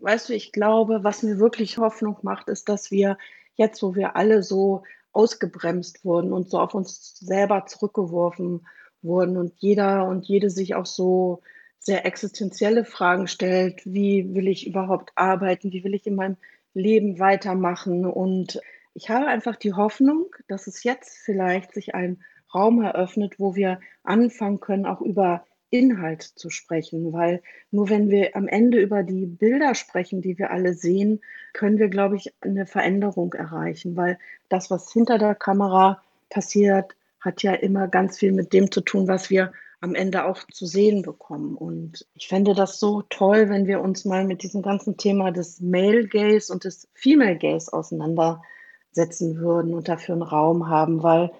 Weißt 0.00 0.30
du, 0.30 0.34
ich 0.34 0.50
glaube, 0.50 1.04
was 1.04 1.22
mir 1.22 1.38
wirklich 1.38 1.76
Hoffnung 1.76 2.16
macht, 2.22 2.48
ist, 2.48 2.70
dass 2.70 2.90
wir 2.90 3.18
jetzt, 3.56 3.82
wo 3.82 3.94
wir 3.94 4.16
alle 4.16 4.42
so 4.42 4.82
ausgebremst 5.12 6.06
wurden 6.06 6.32
und 6.32 6.48
so 6.48 6.58
auf 6.58 6.72
uns 6.72 7.18
selber 7.18 7.66
zurückgeworfen 7.66 8.66
wurden 9.02 9.36
und 9.36 9.52
jeder 9.58 10.08
und 10.08 10.24
jede 10.24 10.48
sich 10.48 10.74
auch 10.74 10.86
so 10.86 11.42
sehr 11.78 12.04
existenzielle 12.06 12.84
Fragen 12.84 13.28
stellt. 13.28 13.80
Wie 13.84 14.34
will 14.34 14.48
ich 14.48 14.66
überhaupt 14.66 15.12
arbeiten? 15.14 15.72
Wie 15.72 15.84
will 15.84 15.94
ich 15.94 16.06
in 16.06 16.16
meinem 16.16 16.36
Leben 16.74 17.18
weitermachen? 17.18 18.04
Und 18.04 18.60
ich 18.94 19.10
habe 19.10 19.26
einfach 19.26 19.56
die 19.56 19.74
Hoffnung, 19.74 20.26
dass 20.48 20.66
es 20.66 20.82
jetzt 20.84 21.18
vielleicht 21.18 21.72
sich 21.72 21.94
ein 21.94 22.22
Raum 22.54 22.82
eröffnet, 22.82 23.38
wo 23.38 23.54
wir 23.54 23.80
anfangen 24.02 24.60
können, 24.60 24.86
auch 24.86 25.00
über 25.00 25.44
Inhalt 25.70 26.22
zu 26.22 26.48
sprechen, 26.50 27.12
weil 27.12 27.42
nur 27.70 27.90
wenn 27.90 28.08
wir 28.10 28.34
am 28.36 28.48
Ende 28.48 28.80
über 28.80 29.02
die 29.02 29.26
Bilder 29.26 29.74
sprechen, 29.74 30.22
die 30.22 30.38
wir 30.38 30.50
alle 30.50 30.72
sehen, 30.72 31.20
können 31.52 31.78
wir, 31.78 31.88
glaube 31.88 32.16
ich, 32.16 32.34
eine 32.40 32.66
Veränderung 32.66 33.34
erreichen, 33.34 33.96
weil 33.96 34.18
das, 34.48 34.70
was 34.70 34.92
hinter 34.92 35.18
der 35.18 35.34
Kamera 35.34 36.02
passiert, 36.30 36.96
hat 37.20 37.42
ja 37.42 37.52
immer 37.52 37.88
ganz 37.88 38.18
viel 38.18 38.32
mit 38.32 38.52
dem 38.52 38.70
zu 38.70 38.80
tun, 38.80 39.08
was 39.08 39.28
wir 39.28 39.52
am 39.80 39.94
Ende 39.94 40.24
auch 40.24 40.38
zu 40.52 40.66
sehen 40.66 41.02
bekommen. 41.02 41.54
Und 41.54 42.06
ich 42.14 42.28
fände 42.28 42.54
das 42.54 42.80
so 42.80 43.02
toll, 43.02 43.48
wenn 43.48 43.66
wir 43.66 43.80
uns 43.80 44.04
mal 44.04 44.24
mit 44.24 44.42
diesem 44.42 44.62
ganzen 44.62 44.96
Thema 44.96 45.30
des 45.30 45.60
Male 45.60 46.06
Gaze 46.06 46.52
und 46.52 46.64
des 46.64 46.88
Female 46.94 47.38
Gaze 47.38 47.72
auseinandersetzen 47.72 49.38
würden 49.38 49.74
und 49.74 49.88
dafür 49.88 50.14
einen 50.14 50.22
Raum 50.22 50.68
haben, 50.68 51.02
weil 51.02 51.30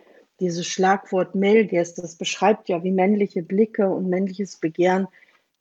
dieses 0.41 0.67
Schlagwort 0.67 1.35
Male 1.35 1.67
Gaze, 1.67 2.01
das 2.01 2.17
beschreibt 2.17 2.69
ja, 2.69 2.85
wie 2.85 2.93
männliche 2.93 3.43
Blicke 3.43 3.89
und 3.89 4.09
männliches 4.09 4.57
Begehren 4.57 5.09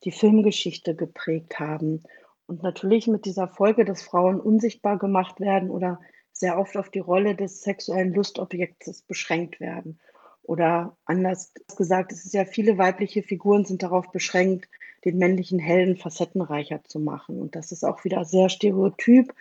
die 0.03 0.11
Filmgeschichte 0.11 0.95
geprägt 0.95 1.59
haben. 1.59 2.03
Und 2.45 2.61
natürlich 2.61 3.07
mit 3.07 3.25
dieser 3.25 3.47
Folge, 3.47 3.85
dass 3.85 4.03
Frauen 4.03 4.39
unsichtbar 4.39 4.99
gemacht 4.99 5.39
werden 5.39 5.71
oder 5.71 5.99
sehr 6.31 6.59
oft 6.59 6.77
auf 6.77 6.89
die 6.89 6.99
Rolle 6.99 7.35
des 7.35 7.63
sexuellen 7.63 8.13
Lustobjektes 8.13 9.01
beschränkt 9.01 9.59
werden. 9.59 9.99
Oder 10.47 10.95
anders 11.03 11.51
gesagt, 11.75 12.13
es 12.13 12.23
ist 12.23 12.33
ja 12.33 12.45
viele 12.45 12.77
weibliche 12.77 13.21
Figuren 13.21 13.65
sind 13.65 13.83
darauf 13.83 14.11
beschränkt, 14.11 14.69
den 15.03 15.17
männlichen 15.17 15.59
Helden 15.59 15.97
facettenreicher 15.97 16.83
zu 16.85 16.99
machen. 16.99 17.41
Und 17.41 17.55
das 17.55 17.73
ist 17.73 17.83
auch 17.83 18.05
wieder 18.05 18.23
sehr 18.23 18.47
stereotyp. 18.47 19.33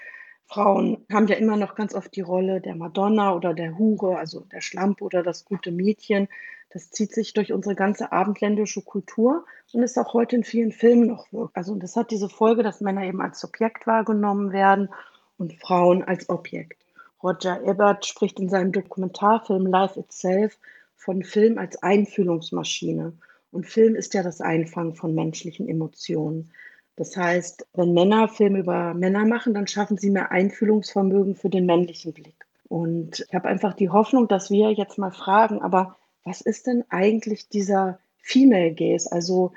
Frauen 0.47 1.07
haben 1.11 1.29
ja 1.29 1.37
immer 1.37 1.57
noch 1.57 1.77
ganz 1.77 1.95
oft 1.95 2.15
die 2.17 2.23
Rolle 2.23 2.61
der 2.61 2.75
Madonna 2.75 3.35
oder 3.35 3.55
der 3.55 3.79
Hure, 3.79 4.19
also 4.19 4.41
der 4.41 4.61
Schlampe 4.61 5.05
oder 5.05 5.23
das 5.23 5.45
gute 5.45 5.71
Mädchen. 5.71 6.29
Das 6.71 6.91
zieht 6.91 7.13
sich 7.13 7.33
durch 7.33 7.53
unsere 7.53 7.77
ganze 7.77 8.11
abendländische 8.11 8.83
Kultur 8.83 9.45
und 9.73 9.85
ist 9.85 9.99
auch 9.99 10.13
heute 10.13 10.35
in 10.35 10.45
vielen 10.45 10.73
Filmen 10.73 11.07
noch 11.07 11.33
wirkt. 11.33 11.57
Also 11.57 11.77
das 11.77 11.95
hat 11.95 12.11
diese 12.11 12.29
Folge, 12.29 12.65
dass 12.65 12.81
Männer 12.81 13.05
eben 13.05 13.21
als 13.21 13.39
Subjekt 13.39 13.87
wahrgenommen 13.87 14.53
werden 14.53 14.89
und 15.39 15.55
Frauen 15.55 16.03
als 16.03 16.29
Objekt. 16.29 16.83
Roger 17.23 17.63
Ebert 17.63 18.07
spricht 18.07 18.41
in 18.41 18.49
seinem 18.49 18.73
Dokumentarfilm 18.73 19.67
Life 19.67 19.99
Itself 19.99 20.59
von 20.97 21.23
Film 21.23 21.59
als 21.59 21.83
Einfühlungsmaschine. 21.83 23.13
Und 23.53 23.67
Film 23.67 23.95
ist 23.95 24.15
ja 24.15 24.23
das 24.23 24.41
Einfangen 24.41 24.95
von 24.95 25.15
menschlichen 25.15 25.69
Emotionen. 25.69 26.51
Das 26.97 27.17
heißt, 27.17 27.67
wenn 27.75 27.93
Männer 27.93 28.29
Filme 28.29 28.61
über 28.61 28.95
Männer 28.95 29.27
machen, 29.27 29.55
dann 29.55 29.67
schaffen 29.67 29.99
sie 29.99 30.11
mehr 30.11 30.33
Einfühlungsvermögen 30.33 31.37
für 31.37 31.51
den 31.51 31.67
männlichen 31.67 32.13
Blick. 32.13 32.47
Und 32.69 33.25
ich 33.29 33.35
habe 33.35 33.49
einfach 33.49 33.75
die 33.75 33.91
Hoffnung, 33.91 34.29
dass 34.29 34.51
wir 34.51 34.73
jetzt 34.73 34.99
mal 34.99 35.13
fragen, 35.13 35.61
aber 35.61 35.97
was 36.25 36.41
ist 36.41 36.67
denn 36.67 36.85
eigentlich 36.89 37.49
dieser 37.49 38.01
Female 38.19 38.75
Gaze, 38.75 39.13
also 39.13 39.53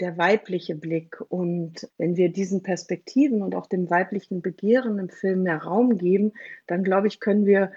der 0.00 0.16
weibliche 0.16 0.76
Blick? 0.76 1.20
Und 1.28 1.90
wenn 1.98 2.16
wir 2.16 2.28
diesen 2.28 2.62
Perspektiven 2.62 3.42
und 3.42 3.54
auch 3.54 3.66
dem 3.66 3.90
weiblichen 3.90 4.42
Begehren 4.42 4.98
im 4.98 5.08
Film 5.08 5.42
mehr 5.42 5.62
Raum 5.62 5.98
geben, 5.98 6.32
dann 6.66 6.84
glaube 6.84 7.08
ich, 7.08 7.18
können 7.18 7.46
wir 7.46 7.72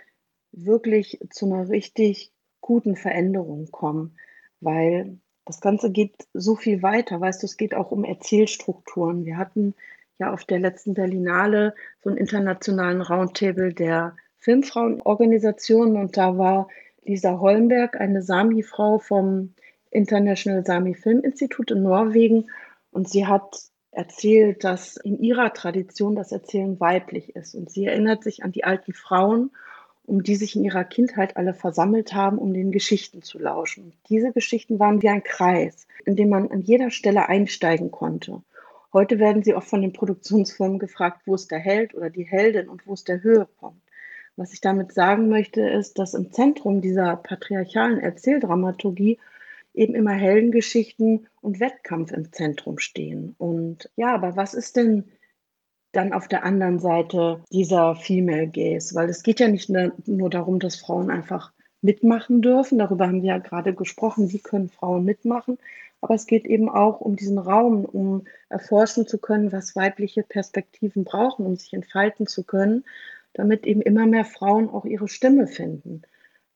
wirklich 0.51 1.19
zu 1.32 1.45
einer 1.45 1.69
richtig 1.69 2.32
guten 2.65 2.95
Veränderungen 2.95 3.71
kommen, 3.71 4.17
weil 4.60 5.19
das 5.45 5.62
Ganze 5.62 5.91
geht 5.91 6.15
so 6.34 6.56
viel 6.56 6.82
weiter. 6.82 7.21
Weißt 7.21 7.43
du, 7.43 7.45
es 7.45 7.58
geht 7.58 7.75
auch 7.75 7.91
um 7.91 8.04
Erzählstrukturen. 8.04 9.23
Wir 9.23 9.38
hatten 9.38 9.75
ja 10.17 10.34
auf 10.34 10.45
der 10.45 10.58
letzten 10.58 10.95
Berlinale 10.95 11.75
so 12.04 12.10
einen 12.10 12.17
internationalen 12.17 13.01
Roundtable 13.01 13.71
der 13.71 14.15
Filmfrauenorganisationen 14.38 15.95
und 15.97 16.17
da 16.17 16.39
war 16.39 16.67
Lisa 17.04 17.39
Holmberg, 17.39 18.01
eine 18.01 18.23
Sami-Frau 18.23 18.97
vom 18.97 19.54
International 19.91 20.65
Sami 20.65 20.95
Film 20.95 21.21
Institute 21.21 21.71
in 21.71 21.84
Norwegen 21.84 22.49
und 22.89 23.08
sie 23.08 23.28
hat 23.28 23.60
erzählt, 23.91 24.63
dass 24.63 24.97
in 24.97 25.19
ihrer 25.19 25.54
Tradition 25.54 26.15
das 26.15 26.32
Erzählen 26.32 26.80
weiblich 26.80 27.36
ist 27.36 27.54
und 27.54 27.69
sie 27.69 27.86
erinnert 27.86 28.23
sich 28.23 28.43
an 28.43 28.51
die 28.51 28.63
alten 28.63 28.93
Frauen 28.93 29.51
um 30.07 30.23
die 30.23 30.35
sich 30.35 30.55
in 30.55 30.63
ihrer 30.63 30.83
Kindheit 30.83 31.37
alle 31.37 31.53
versammelt 31.53 32.13
haben, 32.13 32.37
um 32.37 32.53
den 32.53 32.71
Geschichten 32.71 33.21
zu 33.21 33.39
lauschen. 33.39 33.93
Diese 34.09 34.31
Geschichten 34.31 34.79
waren 34.79 35.01
wie 35.01 35.09
ein 35.09 35.23
Kreis, 35.23 35.87
in 36.05 36.15
dem 36.15 36.29
man 36.29 36.51
an 36.51 36.61
jeder 36.61 36.91
Stelle 36.91 37.27
einsteigen 37.27 37.91
konnte. 37.91 38.41
Heute 38.93 39.19
werden 39.19 39.43
sie 39.43 39.55
oft 39.55 39.67
von 39.67 39.81
den 39.81 39.93
Produktionsfirmen 39.93 40.79
gefragt, 40.79 41.21
wo 41.25 41.35
ist 41.35 41.51
der 41.51 41.59
Held 41.59 41.95
oder 41.95 42.09
die 42.09 42.23
Heldin 42.23 42.69
und 42.69 42.87
wo 42.87 42.93
ist 42.93 43.07
der 43.07 43.23
Höhepunkt. 43.23 43.81
Was 44.37 44.53
ich 44.53 44.61
damit 44.61 44.93
sagen 44.93 45.29
möchte, 45.29 45.61
ist, 45.61 45.97
dass 45.97 46.13
im 46.13 46.31
Zentrum 46.31 46.81
dieser 46.81 47.15
patriarchalen 47.15 47.99
Erzähldramaturgie 47.99 49.17
eben 49.73 49.95
immer 49.95 50.13
Heldengeschichten 50.13 51.27
und 51.41 51.59
Wettkampf 51.59 52.11
im 52.11 52.31
Zentrum 52.31 52.79
stehen. 52.79 53.35
Und 53.37 53.89
ja, 53.95 54.13
aber 54.13 54.35
was 54.35 54.53
ist 54.53 54.75
denn 54.77 55.05
dann 55.95 56.13
auf 56.13 56.27
der 56.27 56.43
anderen 56.43 56.79
Seite 56.79 57.41
dieser 57.51 57.95
Female 57.95 58.47
Gaze, 58.47 58.95
weil 58.95 59.10
es 59.10 59.23
geht 59.23 59.39
ja 59.39 59.47
nicht 59.47 59.69
nur 59.69 60.29
darum, 60.29 60.60
dass 60.60 60.75
Frauen 60.75 61.10
einfach 61.10 61.51
mitmachen 61.81 62.41
dürfen. 62.41 62.79
Darüber 62.79 63.08
haben 63.08 63.21
wir 63.21 63.29
ja 63.29 63.38
gerade 63.38 63.73
gesprochen, 63.73 64.31
wie 64.31 64.39
können 64.39 64.69
Frauen 64.69 65.05
mitmachen. 65.05 65.58
Aber 66.01 66.15
es 66.15 66.27
geht 66.27 66.45
eben 66.45 66.69
auch 66.69 66.99
um 67.01 67.15
diesen 67.15 67.38
Raum, 67.38 67.86
um 67.86 68.25
erforschen 68.49 69.08
zu 69.08 69.17
können, 69.17 69.51
was 69.51 69.75
weibliche 69.75 70.23
Perspektiven 70.23 71.03
brauchen, 71.03 71.45
um 71.45 71.55
sich 71.55 71.73
entfalten 71.73 72.27
zu 72.27 72.43
können, 72.43 72.84
damit 73.34 73.65
eben 73.65 73.81
immer 73.81 74.05
mehr 74.05 74.25
Frauen 74.25 74.69
auch 74.69 74.86
ihre 74.86 75.08
Stimme 75.08 75.47
finden. 75.47 76.01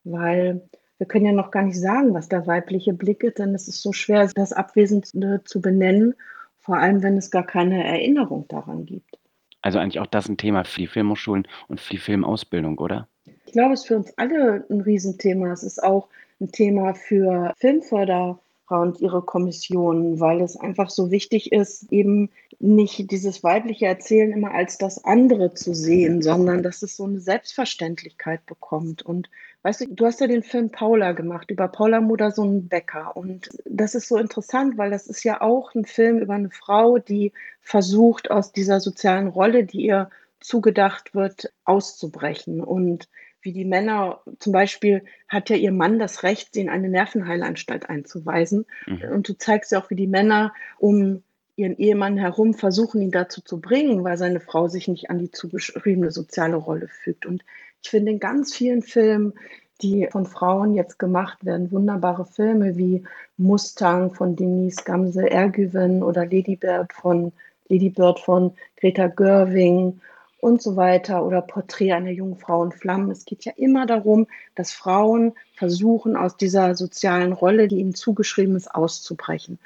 Weil 0.03 0.61
wir 0.97 1.07
können 1.07 1.25
ja 1.25 1.31
noch 1.31 1.51
gar 1.51 1.63
nicht 1.63 1.79
sagen, 1.79 2.13
was 2.13 2.27
der 2.27 2.45
weibliche 2.45 2.93
Blick 2.93 3.23
ist, 3.23 3.39
denn 3.39 3.55
es 3.55 3.67
ist 3.67 3.81
so 3.81 3.93
schwer, 3.93 4.29
das 4.35 4.53
Abwesende 4.53 5.41
zu 5.45 5.61
benennen, 5.61 6.15
vor 6.59 6.77
allem 6.77 7.01
wenn 7.01 7.17
es 7.17 7.31
gar 7.31 7.45
keine 7.45 7.83
Erinnerung 7.83 8.47
daran 8.49 8.85
gibt. 8.85 9.18
Also 9.61 9.79
eigentlich 9.79 9.99
auch 9.99 10.07
das 10.07 10.29
ein 10.29 10.37
Thema 10.37 10.63
für 10.63 10.81
die 10.81 10.87
Filmhochschulen 10.87 11.47
und 11.67 11.79
für 11.79 11.91
die 11.91 11.97
Filmausbildung, 11.97 12.77
oder? 12.77 13.07
Ich 13.45 13.53
glaube, 13.53 13.73
es 13.73 13.81
ist 13.81 13.87
für 13.87 13.97
uns 13.97 14.13
alle 14.17 14.65
ein 14.69 14.81
Riesenthema. 14.81 15.51
Es 15.51 15.63
ist 15.63 15.83
auch 15.83 16.07
ein 16.39 16.51
Thema 16.51 16.93
für 16.93 17.53
Filmförder 17.57 18.39
und 18.77 19.01
ihre 19.01 19.21
Kommissionen, 19.21 20.19
weil 20.19 20.41
es 20.41 20.55
einfach 20.57 20.89
so 20.89 21.11
wichtig 21.11 21.51
ist, 21.51 21.91
eben 21.91 22.29
nicht 22.59 23.09
dieses 23.11 23.43
weibliche 23.43 23.85
Erzählen 23.85 24.31
immer 24.31 24.51
als 24.51 24.77
das 24.77 25.03
andere 25.05 25.53
zu 25.53 25.73
sehen, 25.73 26.21
sondern 26.21 26.61
dass 26.61 26.81
es 26.81 26.95
so 26.95 27.05
eine 27.05 27.19
Selbstverständlichkeit 27.19 28.45
bekommt. 28.45 29.01
Und 29.01 29.29
weißt 29.63 29.81
du, 29.81 29.85
du 29.87 30.05
hast 30.05 30.19
ja 30.19 30.27
den 30.27 30.43
Film 30.43 30.69
Paula 30.69 31.13
gemacht 31.13 31.51
über 31.51 31.67
Paula 31.67 32.01
Modersohn 32.01 32.67
Becker. 32.67 33.15
Und 33.15 33.49
das 33.65 33.95
ist 33.95 34.07
so 34.07 34.17
interessant, 34.17 34.77
weil 34.77 34.91
das 34.91 35.07
ist 35.07 35.23
ja 35.23 35.41
auch 35.41 35.73
ein 35.73 35.85
Film 35.85 36.19
über 36.19 36.33
eine 36.33 36.49
Frau, 36.49 36.97
die 36.97 37.31
versucht, 37.61 38.29
aus 38.29 38.51
dieser 38.51 38.79
sozialen 38.79 39.27
Rolle, 39.27 39.63
die 39.63 39.85
ihr 39.85 40.09
zugedacht 40.39 41.15
wird, 41.15 41.51
auszubrechen. 41.65 42.61
Und 42.61 43.07
wie 43.41 43.53
die 43.53 43.65
Männer, 43.65 44.21
zum 44.39 44.53
Beispiel 44.53 45.03
hat 45.27 45.49
ja 45.49 45.55
ihr 45.55 45.71
Mann 45.71 45.99
das 45.99 46.23
Recht, 46.23 46.53
sie 46.53 46.61
in 46.61 46.69
eine 46.69 46.89
Nervenheilanstalt 46.89 47.89
einzuweisen. 47.89 48.65
Mhm. 48.85 49.03
Und 49.13 49.29
du 49.29 49.37
zeigst 49.37 49.71
ja 49.71 49.81
auch, 49.81 49.89
wie 49.89 49.95
die 49.95 50.07
Männer 50.07 50.53
um 50.77 51.23
ihren 51.55 51.77
Ehemann 51.77 52.17
herum 52.17 52.53
versuchen, 52.53 53.01
ihn 53.01 53.11
dazu 53.11 53.41
zu 53.41 53.59
bringen, 53.59 54.03
weil 54.03 54.17
seine 54.17 54.39
Frau 54.39 54.67
sich 54.67 54.87
nicht 54.87 55.09
an 55.09 55.19
die 55.19 55.31
zugeschriebene 55.31 56.11
soziale 56.11 56.55
Rolle 56.55 56.87
fügt. 56.87 57.25
Und 57.25 57.43
ich 57.83 57.89
finde 57.89 58.11
in 58.11 58.19
ganz 58.19 58.55
vielen 58.55 58.81
Filmen, 58.81 59.33
die 59.81 60.07
von 60.11 60.25
Frauen 60.25 60.73
jetzt 60.73 60.99
gemacht 60.99 61.45
werden, 61.45 61.71
wunderbare 61.71 62.25
Filme 62.25 62.77
wie 62.77 63.03
Mustang 63.37 64.13
von 64.13 64.35
Denise 64.35 64.83
Gamse 64.83 65.29
Ergüven 65.29 66.03
oder 66.03 66.25
Lady 66.25 66.55
Bird 66.55 66.91
von 66.93 67.31
Lady 67.69 67.89
Bird 67.89 68.19
von 68.19 68.51
Greta 68.77 69.07
Görving 69.07 70.01
und 70.39 70.61
so 70.61 70.75
weiter 70.75 71.25
oder 71.25 71.41
Porträt 71.41 71.93
einer 71.93 72.11
jungen 72.11 72.37
Frau 72.37 72.63
in 72.63 72.71
Flammen. 72.71 73.11
Es 73.11 73.25
geht 73.25 73.45
ja 73.45 73.51
immer 73.55 73.85
darum, 73.85 74.27
dass 74.55 74.71
Frauen 74.71 75.33
versuchen, 75.55 76.15
aus 76.15 76.37
dieser 76.37 76.75
sozialen 76.75 77.33
Rolle, 77.33 77.67
die 77.67 77.79
ihnen 77.79 77.95
zugeschrieben 77.95 78.55
ist, 78.55 78.73
auszubrechen. 78.73 79.59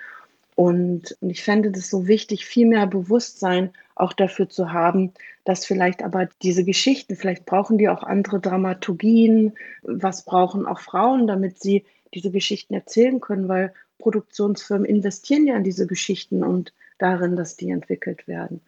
Und 0.56 1.18
ich 1.22 1.44
fände 1.44 1.72
das 1.72 1.90
so 1.90 2.08
wichtig, 2.08 2.46
viel 2.46 2.68
mehr 2.68 2.88
Bewusstsein 2.88 3.72
auch 3.96 4.14
dafür 4.14 4.50
zu 4.50 4.72
haben, 4.72 5.14
dass 5.46 5.66
vielleicht 5.66 6.04
aber 6.04 6.28
diese 6.42 6.64
Geschichten, 6.64 7.16
vielleicht 7.16 7.46
brauchen 7.46 7.78
die 7.78 7.90
auch 7.90 8.04
andere 8.04 8.40
Dramaturgien, 8.40 9.54
was 9.84 10.26
brauchen 10.26 10.66
auch 10.66 10.80
Frauen, 10.80 11.28
damit 11.28 11.60
sie 11.60 11.86
diese 12.14 12.32
Geschichten 12.32 12.74
erzählen 12.74 13.20
können, 13.20 13.48
weil 13.48 13.74
Produktionsfirmen 14.00 14.86
investieren 14.86 15.48
ja 15.48 15.56
in 15.56 15.64
diese 15.64 15.88
Geschichten 15.88 16.44
und 16.44 16.74
darin, 16.98 17.36
dass 17.36 17.58
die 17.58 17.70
entwickelt 17.70 18.28
werden. 18.28 18.62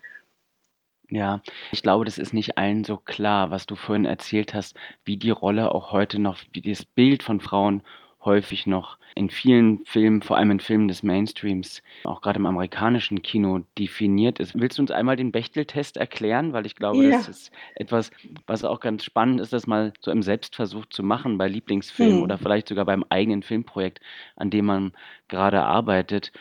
Ja, 1.09 1.41
ich 1.71 1.83
glaube, 1.83 2.05
das 2.05 2.17
ist 2.17 2.33
nicht 2.33 2.57
allen 2.57 2.83
so 2.83 2.97
klar, 2.97 3.51
was 3.51 3.67
du 3.67 3.75
vorhin 3.75 4.05
erzählt 4.05 4.53
hast, 4.55 4.75
wie 5.03 5.17
die 5.17 5.29
Rolle 5.29 5.71
auch 5.73 5.91
heute 5.91 6.17
noch, 6.19 6.39
wie 6.51 6.61
das 6.61 6.83
Bild 6.83 7.21
von 7.21 7.39
Frauen 7.39 7.83
häufig 8.23 8.65
noch 8.65 8.97
in 9.13 9.29
vielen 9.29 9.85
Filmen, 9.85 10.23
vor 10.23 10.35
allem 10.37 10.49
in 10.49 10.59
Filmen 10.59 10.87
des 10.87 11.03
Mainstreams, 11.03 11.83
auch 12.03 12.21
gerade 12.21 12.39
im 12.39 12.47
amerikanischen 12.47 13.21
Kino 13.21 13.59
definiert 13.77 14.39
ist. 14.39 14.55
Willst 14.59 14.79
du 14.79 14.81
uns 14.81 14.89
einmal 14.89 15.15
den 15.15 15.31
Bechtel-Test 15.31 15.97
erklären? 15.97 16.53
Weil 16.53 16.65
ich 16.65 16.75
glaube, 16.75 17.03
Ja. 17.03 17.03
das 17.03 17.27
ist 17.27 17.51
etwas, 17.75 18.09
was 18.47 18.63
auch 18.63 18.79
ganz 18.79 19.03
spannend 19.03 19.39
ist, 19.41 19.53
das 19.53 19.67
mal 19.67 19.93
so 20.01 20.09
im 20.09 20.23
Selbstversuch 20.23 20.87
zu 20.87 21.03
machen 21.03 21.37
bei 21.37 21.47
Lieblingsfilmen 21.47 22.19
oder 22.23 22.37
Hm. 22.37 22.43
vielleicht 22.43 22.67
sogar 22.67 22.85
beim 22.85 23.05
eigenen 23.09 23.43
Filmprojekt, 23.43 23.99
an 24.35 24.49
dem 24.49 24.65
man 24.65 24.93
gerade 25.27 25.61
arbeitet. 25.61 26.31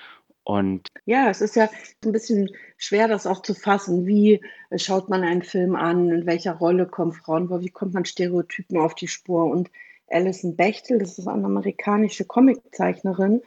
Und 0.44 0.88
Ja, 1.06 1.30
es 1.30 1.40
ist 1.40 1.56
ja 1.56 1.70
ein 2.04 2.12
bisschen 2.12 2.50
schwer, 2.76 3.08
das 3.08 3.26
auch 3.26 3.40
zu 3.42 3.54
fassen. 3.54 4.06
Wie 4.06 4.42
äh, 4.70 4.78
schaut 4.78 5.08
man 5.08 5.24
einen 5.24 5.42
Film 5.42 5.74
an? 5.74 6.10
In 6.10 6.26
welcher 6.26 6.52
Rolle 6.52 6.86
kommen 6.86 7.12
Frauen 7.12 7.48
vor? 7.48 7.62
Wie 7.62 7.70
kommt 7.70 7.94
man 7.94 8.04
Stereotypen 8.04 8.76
auf 8.76 8.94
die 8.94 9.08
Spur? 9.08 9.46
Und 9.46 9.70
Alison 10.08 10.54
Bechtel, 10.54 10.98
das 10.98 11.18
ist 11.18 11.26
eine 11.26 11.46
amerikanische 11.46 12.26
Comiczeichnerin, 12.26 13.42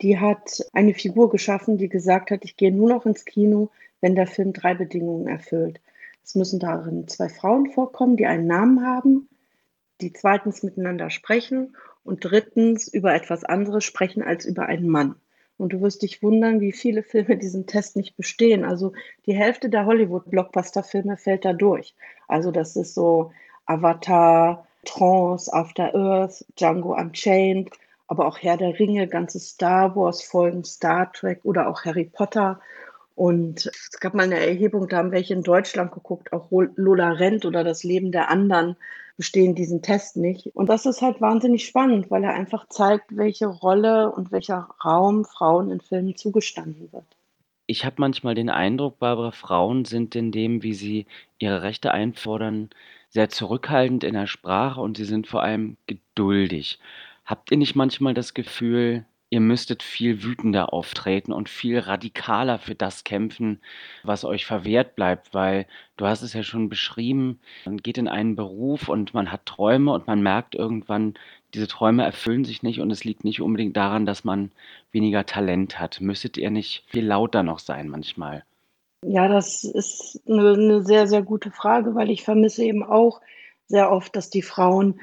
die 0.00 0.18
hat 0.18 0.64
eine 0.72 0.94
Figur 0.94 1.28
geschaffen, 1.30 1.76
die 1.76 1.88
gesagt 1.88 2.30
hat, 2.30 2.44
ich 2.44 2.56
gehe 2.56 2.72
nur 2.72 2.88
noch 2.88 3.04
ins 3.04 3.24
Kino, 3.24 3.70
wenn 4.00 4.14
der 4.14 4.26
Film 4.26 4.52
drei 4.52 4.74
Bedingungen 4.74 5.28
erfüllt. 5.28 5.80
Es 6.24 6.34
müssen 6.34 6.60
darin 6.60 7.08
zwei 7.08 7.28
Frauen 7.28 7.70
vorkommen, 7.72 8.16
die 8.16 8.26
einen 8.26 8.46
Namen 8.46 8.86
haben, 8.86 9.28
die 10.00 10.12
zweitens 10.12 10.62
miteinander 10.62 11.10
sprechen 11.10 11.76
und 12.04 12.24
drittens 12.24 12.88
über 12.88 13.14
etwas 13.14 13.44
anderes 13.44 13.84
sprechen 13.84 14.22
als 14.22 14.44
über 14.44 14.66
einen 14.66 14.88
Mann. 14.88 15.16
Und 15.58 15.72
du 15.72 15.80
wirst 15.80 16.02
dich 16.02 16.22
wundern, 16.22 16.60
wie 16.60 16.72
viele 16.72 17.02
Filme 17.02 17.36
diesen 17.36 17.66
Test 17.66 17.96
nicht 17.96 18.16
bestehen. 18.16 18.64
Also 18.64 18.92
die 19.26 19.34
Hälfte 19.34 19.68
der 19.68 19.86
Hollywood-Blockbuster-Filme 19.86 21.16
fällt 21.16 21.44
da 21.44 21.52
durch. 21.52 21.94
Also 22.28 22.50
das 22.50 22.76
ist 22.76 22.94
so 22.94 23.32
Avatar, 23.66 24.66
Trance, 24.84 25.52
After 25.52 25.94
Earth, 25.94 26.44
Django 26.56 26.94
Unchained, 26.94 27.70
aber 28.06 28.26
auch 28.26 28.38
Herr 28.38 28.56
der 28.56 28.78
Ringe, 28.78 29.06
ganze 29.06 29.38
Star 29.40 29.94
Wars-Folgen, 29.94 30.64
Star 30.64 31.12
Trek 31.12 31.40
oder 31.42 31.68
auch 31.68 31.84
Harry 31.84 32.04
Potter. 32.04 32.60
Und 33.18 33.66
es 33.66 33.98
gab 33.98 34.14
mal 34.14 34.22
eine 34.22 34.38
Erhebung, 34.38 34.86
da 34.86 34.98
haben 34.98 35.10
welche 35.10 35.34
in 35.34 35.42
Deutschland 35.42 35.90
geguckt, 35.90 36.32
auch 36.32 36.52
Lola 36.76 37.10
Rent 37.10 37.44
oder 37.44 37.64
das 37.64 37.82
Leben 37.82 38.12
der 38.12 38.30
anderen 38.30 38.76
bestehen 39.16 39.56
diesen 39.56 39.82
Test 39.82 40.16
nicht. 40.16 40.54
Und 40.54 40.68
das 40.68 40.86
ist 40.86 41.02
halt 41.02 41.20
wahnsinnig 41.20 41.66
spannend, 41.66 42.12
weil 42.12 42.22
er 42.22 42.34
einfach 42.34 42.68
zeigt, 42.68 43.16
welche 43.16 43.48
Rolle 43.48 44.12
und 44.12 44.30
welcher 44.30 44.68
Raum 44.84 45.24
Frauen 45.24 45.72
in 45.72 45.80
Filmen 45.80 46.14
zugestanden 46.14 46.92
wird. 46.92 47.06
Ich 47.66 47.84
habe 47.84 47.96
manchmal 47.98 48.36
den 48.36 48.50
Eindruck, 48.50 49.00
Barbara, 49.00 49.32
Frauen 49.32 49.84
sind 49.84 50.14
in 50.14 50.30
dem, 50.30 50.62
wie 50.62 50.74
sie 50.74 51.06
ihre 51.40 51.62
Rechte 51.62 51.90
einfordern, 51.90 52.70
sehr 53.08 53.30
zurückhaltend 53.30 54.04
in 54.04 54.14
der 54.14 54.28
Sprache 54.28 54.80
und 54.80 54.96
sie 54.96 55.04
sind 55.04 55.26
vor 55.26 55.42
allem 55.42 55.76
geduldig. 55.88 56.78
Habt 57.24 57.50
ihr 57.50 57.56
nicht 57.56 57.74
manchmal 57.74 58.14
das 58.14 58.32
Gefühl, 58.32 59.06
ihr 59.30 59.40
müsstet 59.40 59.82
viel 59.82 60.22
wütender 60.22 60.72
auftreten 60.72 61.32
und 61.32 61.48
viel 61.48 61.78
radikaler 61.78 62.58
für 62.58 62.74
das 62.74 63.04
kämpfen, 63.04 63.60
was 64.02 64.24
euch 64.24 64.46
verwehrt 64.46 64.94
bleibt, 64.96 65.34
weil 65.34 65.66
du 65.96 66.06
hast 66.06 66.22
es 66.22 66.32
ja 66.32 66.42
schon 66.42 66.68
beschrieben, 66.68 67.38
man 67.64 67.78
geht 67.78 67.98
in 67.98 68.08
einen 68.08 68.36
Beruf 68.36 68.88
und 68.88 69.14
man 69.14 69.30
hat 69.30 69.46
Träume 69.46 69.92
und 69.92 70.06
man 70.06 70.22
merkt 70.22 70.54
irgendwann, 70.54 71.14
diese 71.54 71.68
Träume 71.68 72.04
erfüllen 72.04 72.44
sich 72.44 72.62
nicht 72.62 72.80
und 72.80 72.90
es 72.90 73.04
liegt 73.04 73.24
nicht 73.24 73.40
unbedingt 73.40 73.76
daran, 73.76 74.06
dass 74.06 74.24
man 74.24 74.50
weniger 74.92 75.26
Talent 75.26 75.78
hat. 75.78 76.00
Müsstet 76.00 76.36
ihr 76.36 76.50
nicht 76.50 76.84
viel 76.88 77.06
lauter 77.06 77.42
noch 77.42 77.58
sein 77.58 77.88
manchmal? 77.88 78.44
Ja, 79.04 79.28
das 79.28 79.64
ist 79.64 80.20
eine, 80.28 80.52
eine 80.52 80.84
sehr, 80.84 81.06
sehr 81.06 81.22
gute 81.22 81.50
Frage, 81.50 81.94
weil 81.94 82.10
ich 82.10 82.24
vermisse 82.24 82.64
eben 82.64 82.82
auch 82.82 83.20
sehr 83.66 83.92
oft, 83.92 84.16
dass 84.16 84.30
die 84.30 84.42
Frauen 84.42 85.00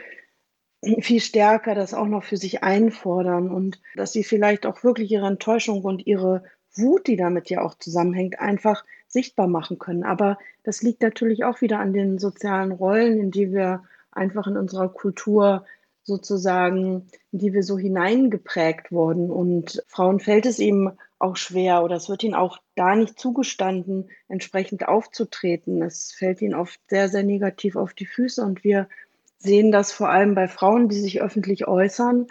viel 1.01 1.19
stärker 1.19 1.75
das 1.75 1.93
auch 1.93 2.07
noch 2.07 2.23
für 2.23 2.37
sich 2.37 2.63
einfordern 2.63 3.49
und 3.49 3.81
dass 3.95 4.13
sie 4.13 4.23
vielleicht 4.23 4.65
auch 4.65 4.83
wirklich 4.83 5.11
ihre 5.11 5.27
Enttäuschung 5.27 5.83
und 5.83 6.05
ihre 6.05 6.43
Wut, 6.73 7.07
die 7.07 7.15
damit 7.15 7.49
ja 7.49 7.61
auch 7.61 7.75
zusammenhängt, 7.75 8.39
einfach 8.39 8.85
sichtbar 9.07 9.47
machen 9.47 9.79
können. 9.79 10.03
Aber 10.03 10.37
das 10.63 10.81
liegt 10.81 11.01
natürlich 11.01 11.43
auch 11.43 11.61
wieder 11.61 11.79
an 11.79 11.93
den 11.93 12.19
sozialen 12.19 12.71
Rollen, 12.71 13.19
in 13.19 13.31
die 13.31 13.51
wir 13.51 13.83
einfach 14.11 14.47
in 14.47 14.57
unserer 14.57 14.89
Kultur 14.89 15.65
sozusagen, 16.03 17.07
in 17.31 17.39
die 17.39 17.53
wir 17.53 17.63
so 17.63 17.77
hineingeprägt 17.77 18.91
wurden. 18.91 19.31
Und 19.31 19.83
Frauen 19.87 20.19
fällt 20.19 20.45
es 20.45 20.59
eben 20.59 20.91
auch 21.17 21.37
schwer 21.37 21.83
oder 21.83 21.95
es 21.95 22.09
wird 22.09 22.23
ihnen 22.23 22.35
auch 22.35 22.59
da 22.75 22.95
nicht 22.95 23.17
zugestanden, 23.19 24.09
entsprechend 24.27 24.87
aufzutreten. 24.87 25.81
Es 25.81 26.11
fällt 26.11 26.41
ihnen 26.41 26.53
oft 26.53 26.79
sehr, 26.87 27.09
sehr 27.09 27.23
negativ 27.23 27.75
auf 27.75 27.93
die 27.93 28.05
Füße 28.05 28.43
und 28.43 28.63
wir 28.63 28.87
sehen 29.45 29.71
das 29.71 29.91
vor 29.91 30.09
allem 30.09 30.35
bei 30.35 30.47
Frauen, 30.47 30.89
die 30.89 30.99
sich 30.99 31.21
öffentlich 31.21 31.67
äußern, 31.67 32.27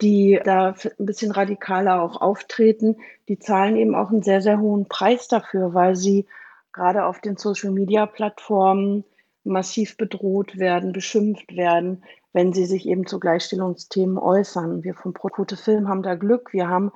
die 0.00 0.40
da 0.44 0.74
ein 0.98 1.06
bisschen 1.06 1.32
radikaler 1.32 2.00
auch 2.02 2.20
auftreten, 2.20 2.96
die 3.28 3.38
zahlen 3.38 3.76
eben 3.76 3.94
auch 3.94 4.10
einen 4.10 4.22
sehr, 4.22 4.40
sehr 4.40 4.60
hohen 4.60 4.86
Preis 4.86 5.26
dafür, 5.26 5.74
weil 5.74 5.96
sie 5.96 6.26
gerade 6.72 7.04
auf 7.04 7.20
den 7.20 7.36
Social-Media-Plattformen 7.36 9.04
massiv 9.42 9.96
bedroht 9.96 10.58
werden, 10.58 10.92
beschimpft 10.92 11.56
werden, 11.56 12.04
wenn 12.32 12.52
sie 12.52 12.66
sich 12.66 12.86
eben 12.86 13.06
zu 13.06 13.18
Gleichstellungsthemen 13.18 14.18
äußern. 14.18 14.84
Wir 14.84 14.94
von 14.94 15.12
Protote 15.12 15.56
Film 15.56 15.88
haben 15.88 16.02
da 16.02 16.14
Glück. 16.14 16.52
Wir 16.52 16.68
haben 16.68 16.92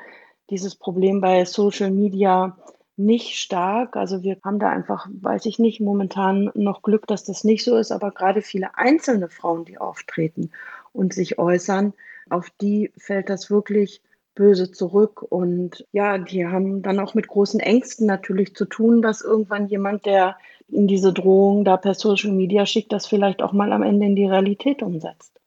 dieses 0.50 0.76
Problem 0.76 1.20
bei 1.20 1.44
Social 1.44 1.90
Media 1.90 2.56
nicht 3.04 3.38
stark. 3.38 3.96
Also 3.96 4.22
wir 4.22 4.38
haben 4.44 4.58
da 4.58 4.70
einfach, 4.70 5.08
weiß 5.12 5.46
ich 5.46 5.58
nicht, 5.58 5.80
momentan 5.80 6.50
noch 6.54 6.82
Glück, 6.82 7.06
dass 7.06 7.24
das 7.24 7.44
nicht 7.44 7.64
so 7.64 7.76
ist, 7.76 7.92
aber 7.92 8.10
gerade 8.10 8.42
viele 8.42 8.76
einzelne 8.76 9.28
Frauen, 9.28 9.64
die 9.64 9.78
auftreten 9.78 10.50
und 10.92 11.12
sich 11.14 11.38
äußern, 11.38 11.94
auf 12.30 12.50
die 12.60 12.92
fällt 12.96 13.28
das 13.28 13.50
wirklich 13.50 14.02
böse 14.34 14.70
zurück. 14.70 15.22
Und 15.22 15.86
ja, 15.92 16.18
die 16.18 16.46
haben 16.46 16.82
dann 16.82 17.00
auch 17.00 17.14
mit 17.14 17.28
großen 17.28 17.60
Ängsten 17.60 18.06
natürlich 18.06 18.54
zu 18.54 18.64
tun, 18.64 19.02
dass 19.02 19.22
irgendwann 19.22 19.68
jemand, 19.68 20.06
der 20.06 20.36
in 20.68 20.86
diese 20.86 21.12
Drohung 21.12 21.64
da 21.64 21.76
per 21.76 21.94
Social 21.94 22.32
Media 22.32 22.64
schickt, 22.64 22.92
das 22.92 23.06
vielleicht 23.06 23.42
auch 23.42 23.52
mal 23.52 23.72
am 23.72 23.82
Ende 23.82 24.06
in 24.06 24.16
die 24.16 24.26
Realität 24.26 24.82
umsetzt. 24.82 25.40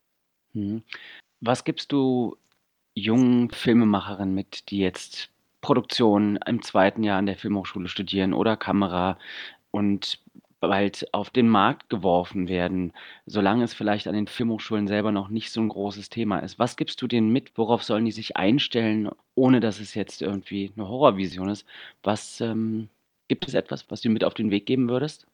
Hm. 0.53 0.83
Was 1.41 1.63
gibst 1.63 1.91
du 1.91 2.37
jungen 2.93 3.49
Filmemacherinnen 3.49 4.33
mit, 4.33 4.69
die 4.69 4.79
jetzt 4.79 5.29
Produktion 5.65 6.37
im 6.45 6.61
zweiten 6.61 7.01
Jahr 7.01 7.17
an 7.17 7.25
der 7.25 7.37
Filmhochschule 7.37 7.87
studieren 7.87 8.35
oder 8.35 8.55
Kamera 8.55 9.17
und 9.71 10.19
bald 10.59 11.11
auf 11.11 11.31
den 11.31 11.49
Markt 11.49 11.89
geworfen 11.89 12.47
werden, 12.47 12.93
solange 13.25 13.63
es 13.63 13.73
vielleicht 13.73 14.07
an 14.07 14.13
den 14.13 14.27
Filmhochschulen 14.27 14.87
selber 14.87 15.11
noch 15.11 15.29
nicht 15.29 15.51
so 15.51 15.61
ein 15.61 15.69
großes 15.69 16.11
Thema 16.11 16.37
ist. 16.37 16.59
Was 16.59 16.77
gibst 16.77 17.01
du 17.01 17.07
denen 17.07 17.31
mit? 17.31 17.57
Worauf 17.57 17.83
sollen 17.83 18.05
die 18.05 18.11
sich 18.11 18.37
einstellen, 18.37 19.09
ohne 19.33 19.59
dass 19.59 19.79
es 19.79 19.95
jetzt 19.95 20.21
irgendwie 20.21 20.71
eine 20.75 20.87
Horrorvision 20.87 21.49
ist? 21.49 21.65
Was 22.03 22.41
ähm, 22.41 22.87
gibt 23.27 23.47
es 23.47 23.55
etwas, 23.55 23.89
was 23.89 24.01
du 24.01 24.09
mit 24.09 24.23
auf 24.23 24.35
den 24.35 24.51
Weg 24.51 24.67
geben 24.67 24.87
würdest? 24.87 25.25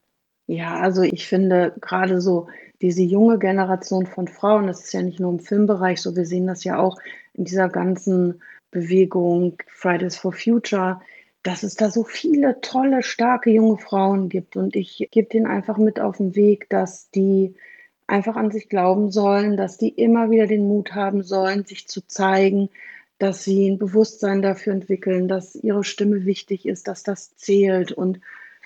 Ja, 0.48 0.80
also 0.80 1.02
ich 1.02 1.28
finde 1.28 1.76
gerade 1.82 2.22
so 2.22 2.48
diese 2.82 3.04
junge 3.04 3.38
Generation 3.38 4.06
von 4.06 4.30
Frauen, 4.30 4.68
das 4.68 4.86
ist 4.86 4.94
ja 4.94 5.02
nicht 5.02 5.20
nur 5.20 5.32
im 5.34 5.40
Filmbereich 5.40 6.02
so, 6.02 6.16
wir 6.16 6.26
sehen 6.26 6.48
das 6.48 6.64
ja 6.64 6.80
auch 6.80 6.98
in 7.34 7.44
dieser 7.44 7.68
ganzen 7.68 8.42
Bewegung 8.72 9.58
Fridays 9.68 10.18
for 10.18 10.34
Future, 10.34 11.02
dass 11.44 11.64
es 11.64 11.76
da 11.76 11.90
so 11.90 12.04
viele 12.04 12.62
tolle, 12.62 13.04
starke 13.04 13.50
junge 13.52 13.78
Frauen 13.78 14.30
gibt. 14.30 14.56
Und 14.56 14.76
ich 14.76 15.08
gebe 15.12 15.30
denen 15.30 15.48
einfach 15.48 15.78
mit 15.78 16.00
auf 16.00 16.18
den 16.18 16.36
Weg, 16.36 16.70
dass 16.70 17.10
die 17.12 17.56
einfach 18.08 18.36
an 18.36 18.52
sich 18.52 18.70
glauben 18.70 19.12
sollen, 19.12 19.58
dass 19.58 19.78
die 19.78 19.90
immer 19.90 20.30
wieder 20.30 20.48
den 20.48 20.68
Mut 20.68 20.94
haben 20.94 21.24
sollen, 21.24 21.66
sich 21.66 21.88
zu 21.88 22.06
zeigen, 22.06 22.70
dass 23.20 23.44
sie 23.44 23.70
ein 23.70 23.78
Bewusstsein 23.78 24.42
dafür 24.42 24.74
entwickeln, 24.74 25.28
dass 25.28 25.56
ihre 25.56 25.84
Stimme 25.84 26.26
wichtig 26.26 26.66
ist, 26.66 26.88
dass 26.88 27.04
das 27.04 27.36
zählt 27.36 27.92
und 27.92 28.20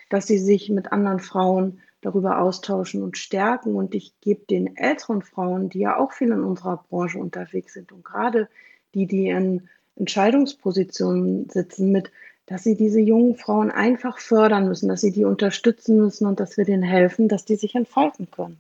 dass 0.09 0.27
sie 0.27 0.39
sich 0.39 0.69
mit 0.69 0.91
anderen 0.91 1.19
Frauen 1.19 1.81
darüber 2.01 2.39
austauschen 2.39 3.03
und 3.03 3.17
stärken. 3.17 3.75
Und 3.75 3.95
ich 3.95 4.13
gebe 4.21 4.45
den 4.45 4.77
älteren 4.77 5.21
Frauen, 5.21 5.69
die 5.69 5.79
ja 5.79 5.97
auch 5.97 6.11
viel 6.11 6.31
in 6.31 6.43
unserer 6.43 6.83
Branche 6.89 7.19
unterwegs 7.19 7.73
sind 7.73 7.91
und 7.91 8.03
gerade 8.03 8.47
die, 8.93 9.07
die 9.07 9.27
in 9.27 9.69
Entscheidungspositionen 9.95 11.49
sitzen, 11.49 11.91
mit, 11.91 12.12
dass 12.45 12.63
sie 12.63 12.75
diese 12.75 12.99
jungen 12.99 13.36
Frauen 13.36 13.71
einfach 13.71 14.19
fördern 14.19 14.67
müssen, 14.67 14.89
dass 14.89 15.01
sie 15.01 15.12
die 15.12 15.25
unterstützen 15.25 15.97
müssen 15.97 16.27
und 16.27 16.39
dass 16.39 16.58
wir 16.58 16.65
denen 16.65 16.84
helfen, 16.84 17.27
dass 17.27 17.45
die 17.45 17.55
sich 17.55 17.75
entfalten 17.75 18.29
können. 18.29 18.58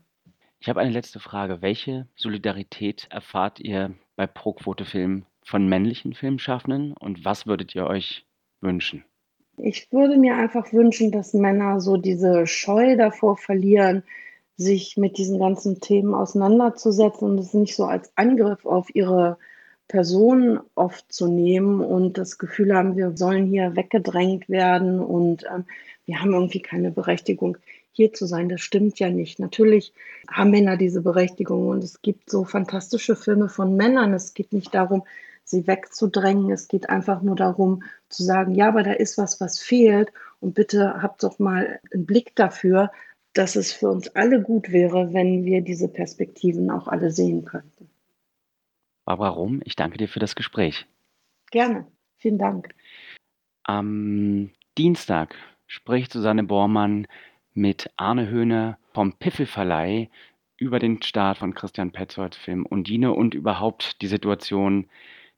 Ich 0.59 0.69
habe 0.69 0.79
eine 0.81 0.91
letzte 0.91 1.19
Frage. 1.19 1.61
Welche 1.61 2.07
Solidarität 2.15 3.07
erfahrt 3.11 3.59
ihr 3.59 3.93
bei 4.15 4.25
Pro-Quote 4.25 4.85
Film 4.85 5.25
von 5.43 5.67
männlichen 5.67 6.13
Filmschaffenden 6.13 6.93
und 6.93 7.23
was 7.23 7.45
würdet 7.45 7.75
ihr 7.75 7.85
euch 7.85 8.25
wünschen? 8.61 9.03
Ich 9.57 9.91
würde 9.91 10.17
mir 10.17 10.35
einfach 10.35 10.73
wünschen, 10.73 11.11
dass 11.11 11.33
Männer 11.33 11.79
so 11.79 11.97
diese 11.97 12.47
Scheu 12.47 12.97
davor 12.97 13.37
verlieren, 13.37 14.03
sich 14.57 14.97
mit 14.97 15.17
diesen 15.17 15.39
ganzen 15.39 15.79
Themen 15.79 16.13
auseinanderzusetzen 16.13 17.29
und 17.29 17.39
es 17.39 17.53
nicht 17.53 17.75
so 17.75 17.85
als 17.85 18.11
Angriff 18.15 18.65
auf 18.65 18.93
ihre 18.93 19.37
Person 19.87 20.59
oft 20.73 21.11
zu 21.11 21.27
nehmen 21.27 21.81
und 21.81 22.17
das 22.17 22.37
Gefühl 22.37 22.75
haben, 22.75 22.97
wir 22.97 23.15
sollen 23.15 23.45
hier 23.45 23.75
weggedrängt 23.75 24.49
werden 24.49 24.99
und 24.99 25.45
ähm, 25.53 25.65
wir 26.05 26.21
haben 26.21 26.33
irgendwie 26.33 26.61
keine 26.61 26.91
Berechtigung, 26.91 27.57
hier 27.91 28.11
zu 28.13 28.25
sein. 28.25 28.49
Das 28.49 28.61
stimmt 28.61 28.99
ja 28.99 29.09
nicht. 29.09 29.39
Natürlich 29.39 29.93
haben 30.29 30.51
Männer 30.51 30.77
diese 30.77 31.01
Berechtigung 31.01 31.69
und 31.69 31.83
es 31.83 32.01
gibt 32.01 32.29
so 32.29 32.43
fantastische 32.43 33.15
Filme 33.15 33.47
von 33.47 33.75
Männern. 33.75 34.13
Es 34.13 34.33
geht 34.33 34.53
nicht 34.53 34.73
darum, 34.75 35.03
sie 35.43 35.65
wegzudrängen. 35.67 36.51
Es 36.51 36.67
geht 36.67 36.89
einfach 36.89 37.21
nur 37.21 37.35
darum 37.35 37.83
zu 38.09 38.23
sagen, 38.23 38.53
ja, 38.53 38.67
aber 38.67 38.83
da 38.83 38.91
ist 38.91 39.17
was, 39.17 39.39
was 39.39 39.59
fehlt 39.59 40.11
und 40.41 40.55
bitte 40.55 41.01
habt 41.01 41.23
doch 41.23 41.39
mal 41.39 41.79
einen 41.93 42.05
Blick 42.05 42.35
dafür, 42.35 42.91
dass 43.33 43.55
es 43.55 43.71
für 43.71 43.89
uns 43.89 44.09
alle 44.15 44.41
gut 44.41 44.71
wäre, 44.71 45.13
wenn 45.13 45.45
wir 45.45 45.61
diese 45.61 45.87
Perspektiven 45.87 46.71
auch 46.71 46.87
alle 46.87 47.11
sehen 47.11 47.45
könnten. 47.45 47.89
Barbara 49.05 49.29
Rum, 49.29 49.61
ich 49.63 49.75
danke 49.75 49.97
dir 49.97 50.07
für 50.07 50.19
das 50.19 50.35
Gespräch. 50.35 50.85
Gerne, 51.51 51.87
vielen 52.17 52.39
Dank. 52.39 52.73
Am 53.63 54.51
Dienstag 54.77 55.35
spricht 55.67 56.11
Susanne 56.11 56.43
Bormann 56.43 57.07
mit 57.53 57.89
Arne 57.97 58.27
Höhne 58.27 58.77
vom 58.93 59.13
Piffelverleih 59.13 60.09
über 60.57 60.79
den 60.79 61.01
Start 61.01 61.37
von 61.37 61.53
Christian 61.53 61.91
Petzold 61.91 62.35
Film 62.35 62.65
Undine 62.65 63.13
und 63.13 63.33
überhaupt 63.33 64.01
die 64.01 64.07
Situation 64.07 64.89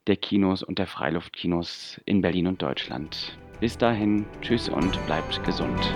der 0.06 0.16
Kinos 0.16 0.62
und 0.62 0.78
der 0.78 0.86
Freiluftkinos 0.86 2.00
in 2.04 2.22
Berlin 2.22 2.46
und 2.46 2.62
Deutschland. 2.62 3.38
Bis 3.60 3.76
dahin, 3.76 4.24
tschüss 4.40 4.68
und 4.68 5.04
bleibt 5.06 5.42
gesund. 5.44 5.94